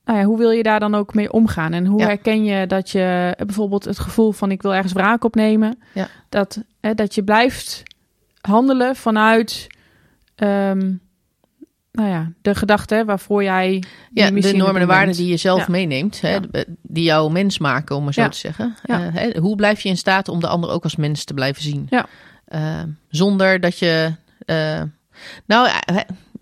[0.05, 1.73] nou ja, hoe wil je daar dan ook mee omgaan?
[1.73, 2.07] En hoe Ja.
[2.07, 6.09] herken je dat je eh, bijvoorbeeld het gevoel van ik wil ergens wraak opnemen, Ja.
[6.29, 7.83] dat, hè, dat je blijft
[8.41, 9.67] handelen vanuit
[10.35, 10.93] ehm,
[11.93, 13.83] nou ja, de gedachte waarvoor jij
[14.13, 15.67] Ja, de normen en waarden die je zelf Ja.
[15.69, 16.39] meeneemt, hè,
[16.83, 18.75] die jou mens maken, om maar zo te zeggen.
[18.83, 21.63] Eh, hè, hoe blijf je in staat om de ander ook als mens te blijven
[21.63, 21.87] zien?
[21.91, 22.07] Ja.
[22.45, 24.15] Eh, zonder dat je.
[24.45, 24.83] eh,
[25.47, 25.69] nou,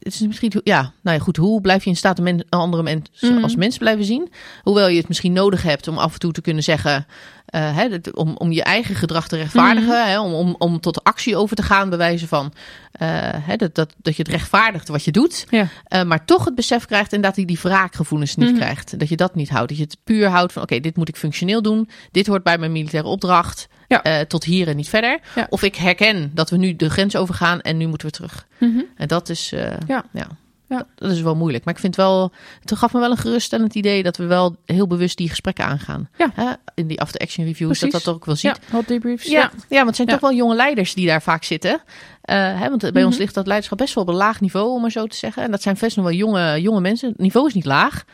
[0.01, 0.53] het is misschien.
[0.65, 1.37] Ja, nou ja, goed.
[1.37, 3.43] Hoe blijf je in staat om men, andere mens Mhm.
[3.43, 4.33] als mens te blijven zien?
[4.63, 7.07] Hoewel je het misschien nodig hebt om af en toe te kunnen zeggen.
[7.51, 10.19] Eh, dat- om, om je eigen gedrag te rechtvaardigen, Mhm.
[10.21, 12.53] om, om, om tot actie over te gaan, bewijzen van
[12.93, 15.47] eh, dat, dat, dat je het rechtvaardigt wat je doet.
[15.51, 15.67] Ja.
[15.85, 18.59] Eh, maar toch het besef krijgt en dat hij die wraakgevoelens niet Mhm.
[18.59, 18.99] krijgt.
[18.99, 19.69] Dat je dat niet houdt.
[19.69, 21.89] Dat je het puur houdt van oké, dit moet ik functioneel doen.
[22.11, 23.69] Dit hoort bij mijn militaire opdracht.
[23.89, 24.25] Ja.
[24.25, 25.19] Tot hier en niet verder.
[25.35, 25.47] Ja.
[25.51, 28.47] Of ik herken dat we nu de grens overgaan en nu moeten we terug.
[28.59, 28.79] Mhm.
[28.97, 29.51] En dat is,
[29.87, 30.05] Ja.
[30.13, 30.27] ja.
[30.71, 30.87] Ja.
[30.95, 31.65] Dat, is wel moeilijk.
[31.65, 34.87] Maar ik vind wel, het gaf me wel een geruststellend idee dat we wel heel
[34.87, 36.09] bewust die gesprekken aangaan.
[36.19, 36.31] Ja.
[36.35, 36.51] Hè?
[36.75, 37.93] In die after-action reviews, Precies.
[37.93, 38.59] dat dat ook wel ziet.
[38.71, 39.25] Ja, hot debriefs.
[39.27, 39.77] Ja, ja.
[39.77, 40.13] want het zijn Ja.
[40.15, 41.81] toch wel jonge leiders die daar vaak zitten.
[42.23, 43.23] Eh, hè, want bij ons Mhm.
[43.23, 45.43] ligt dat leiderschap best wel op een laag niveau, om maar zo te zeggen.
[45.43, 47.09] En dat zijn best nog wel jonge, jonge mensen.
[47.09, 48.05] Het niveau is niet laag,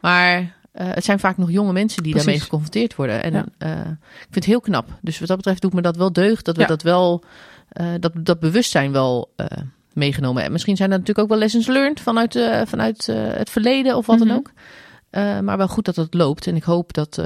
[0.00, 0.38] maar
[0.72, 2.26] eh, het zijn vaak nog jonge mensen die Precies.
[2.26, 3.22] daarmee geconfronteerd worden.
[3.22, 3.44] En Ja.
[3.58, 4.88] eh, ik vind het heel knap.
[5.00, 6.68] Dus wat dat betreft doet me dat wel deugd dat we Ja.
[6.68, 7.24] dat wel,
[8.00, 9.32] dat, dat bewustzijn wel
[9.94, 10.52] meegenomen hebben.
[10.52, 14.06] Misschien zijn er natuurlijk ook wel lessons learned vanuit, eh, vanuit eh, het verleden of
[14.06, 14.28] wat Mhm.
[14.28, 14.50] dan ook.
[15.10, 16.46] Eh, maar wel goed dat het loopt.
[16.46, 17.22] En ik hoop dat,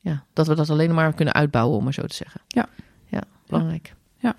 [0.00, 2.40] ja, dat we dat alleen maar kunnen uitbouwen, om maar zo te zeggen.
[2.48, 2.68] Ja.
[3.06, 3.94] Ja, belangrijk.
[4.18, 4.34] Ja.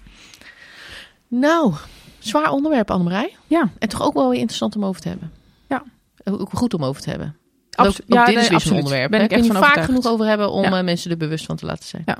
[1.28, 1.74] Nou,
[2.20, 3.36] zwaar onderwerp, Annemarij.
[3.48, 5.32] Ja, En toch ook wel weer interessant om over te hebben.
[5.68, 5.84] Ja.
[6.24, 7.36] Ook goed om over te hebben.
[7.72, 8.84] Abso- ook, ook ja, dit nee, is weer zo'n absoluut.
[8.84, 9.10] onderwerp.
[9.12, 9.26] Ben hè?
[9.26, 10.82] ik echt Kun je vaak genoeg over hebben om Ja.
[10.82, 12.04] mensen er bewust van te laten zijn.
[12.06, 12.18] Ja,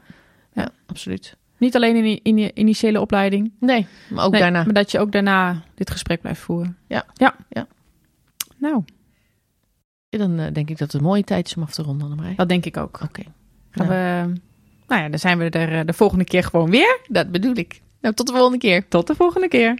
[0.54, 0.70] Ja.
[0.86, 1.36] absoluut.
[1.60, 4.64] Niet alleen in die, in die initiële opleiding, Nee, maar ook nee, daarna.
[4.64, 6.78] maar dat je ook daarna dit gesprek blijft voeren.
[6.88, 7.06] Ja.
[7.14, 7.36] Ja.
[7.50, 7.68] Ja.
[8.58, 8.84] Nou,
[10.10, 12.36] Dan eh, denk ik dat het een mooie tijd is om af te ronden, Annemarij.
[12.36, 13.00] dat denk ik ook.
[13.04, 13.22] Oké.
[13.74, 13.90] Nou.
[13.90, 14.34] we,
[14.88, 17.00] nou ja, dan zijn we er eh, de volgende keer gewoon weer.
[17.08, 17.82] Dat bedoel ik.
[18.02, 18.88] Nou, tot de volgende keer.
[18.88, 19.80] Tot de volgende keer.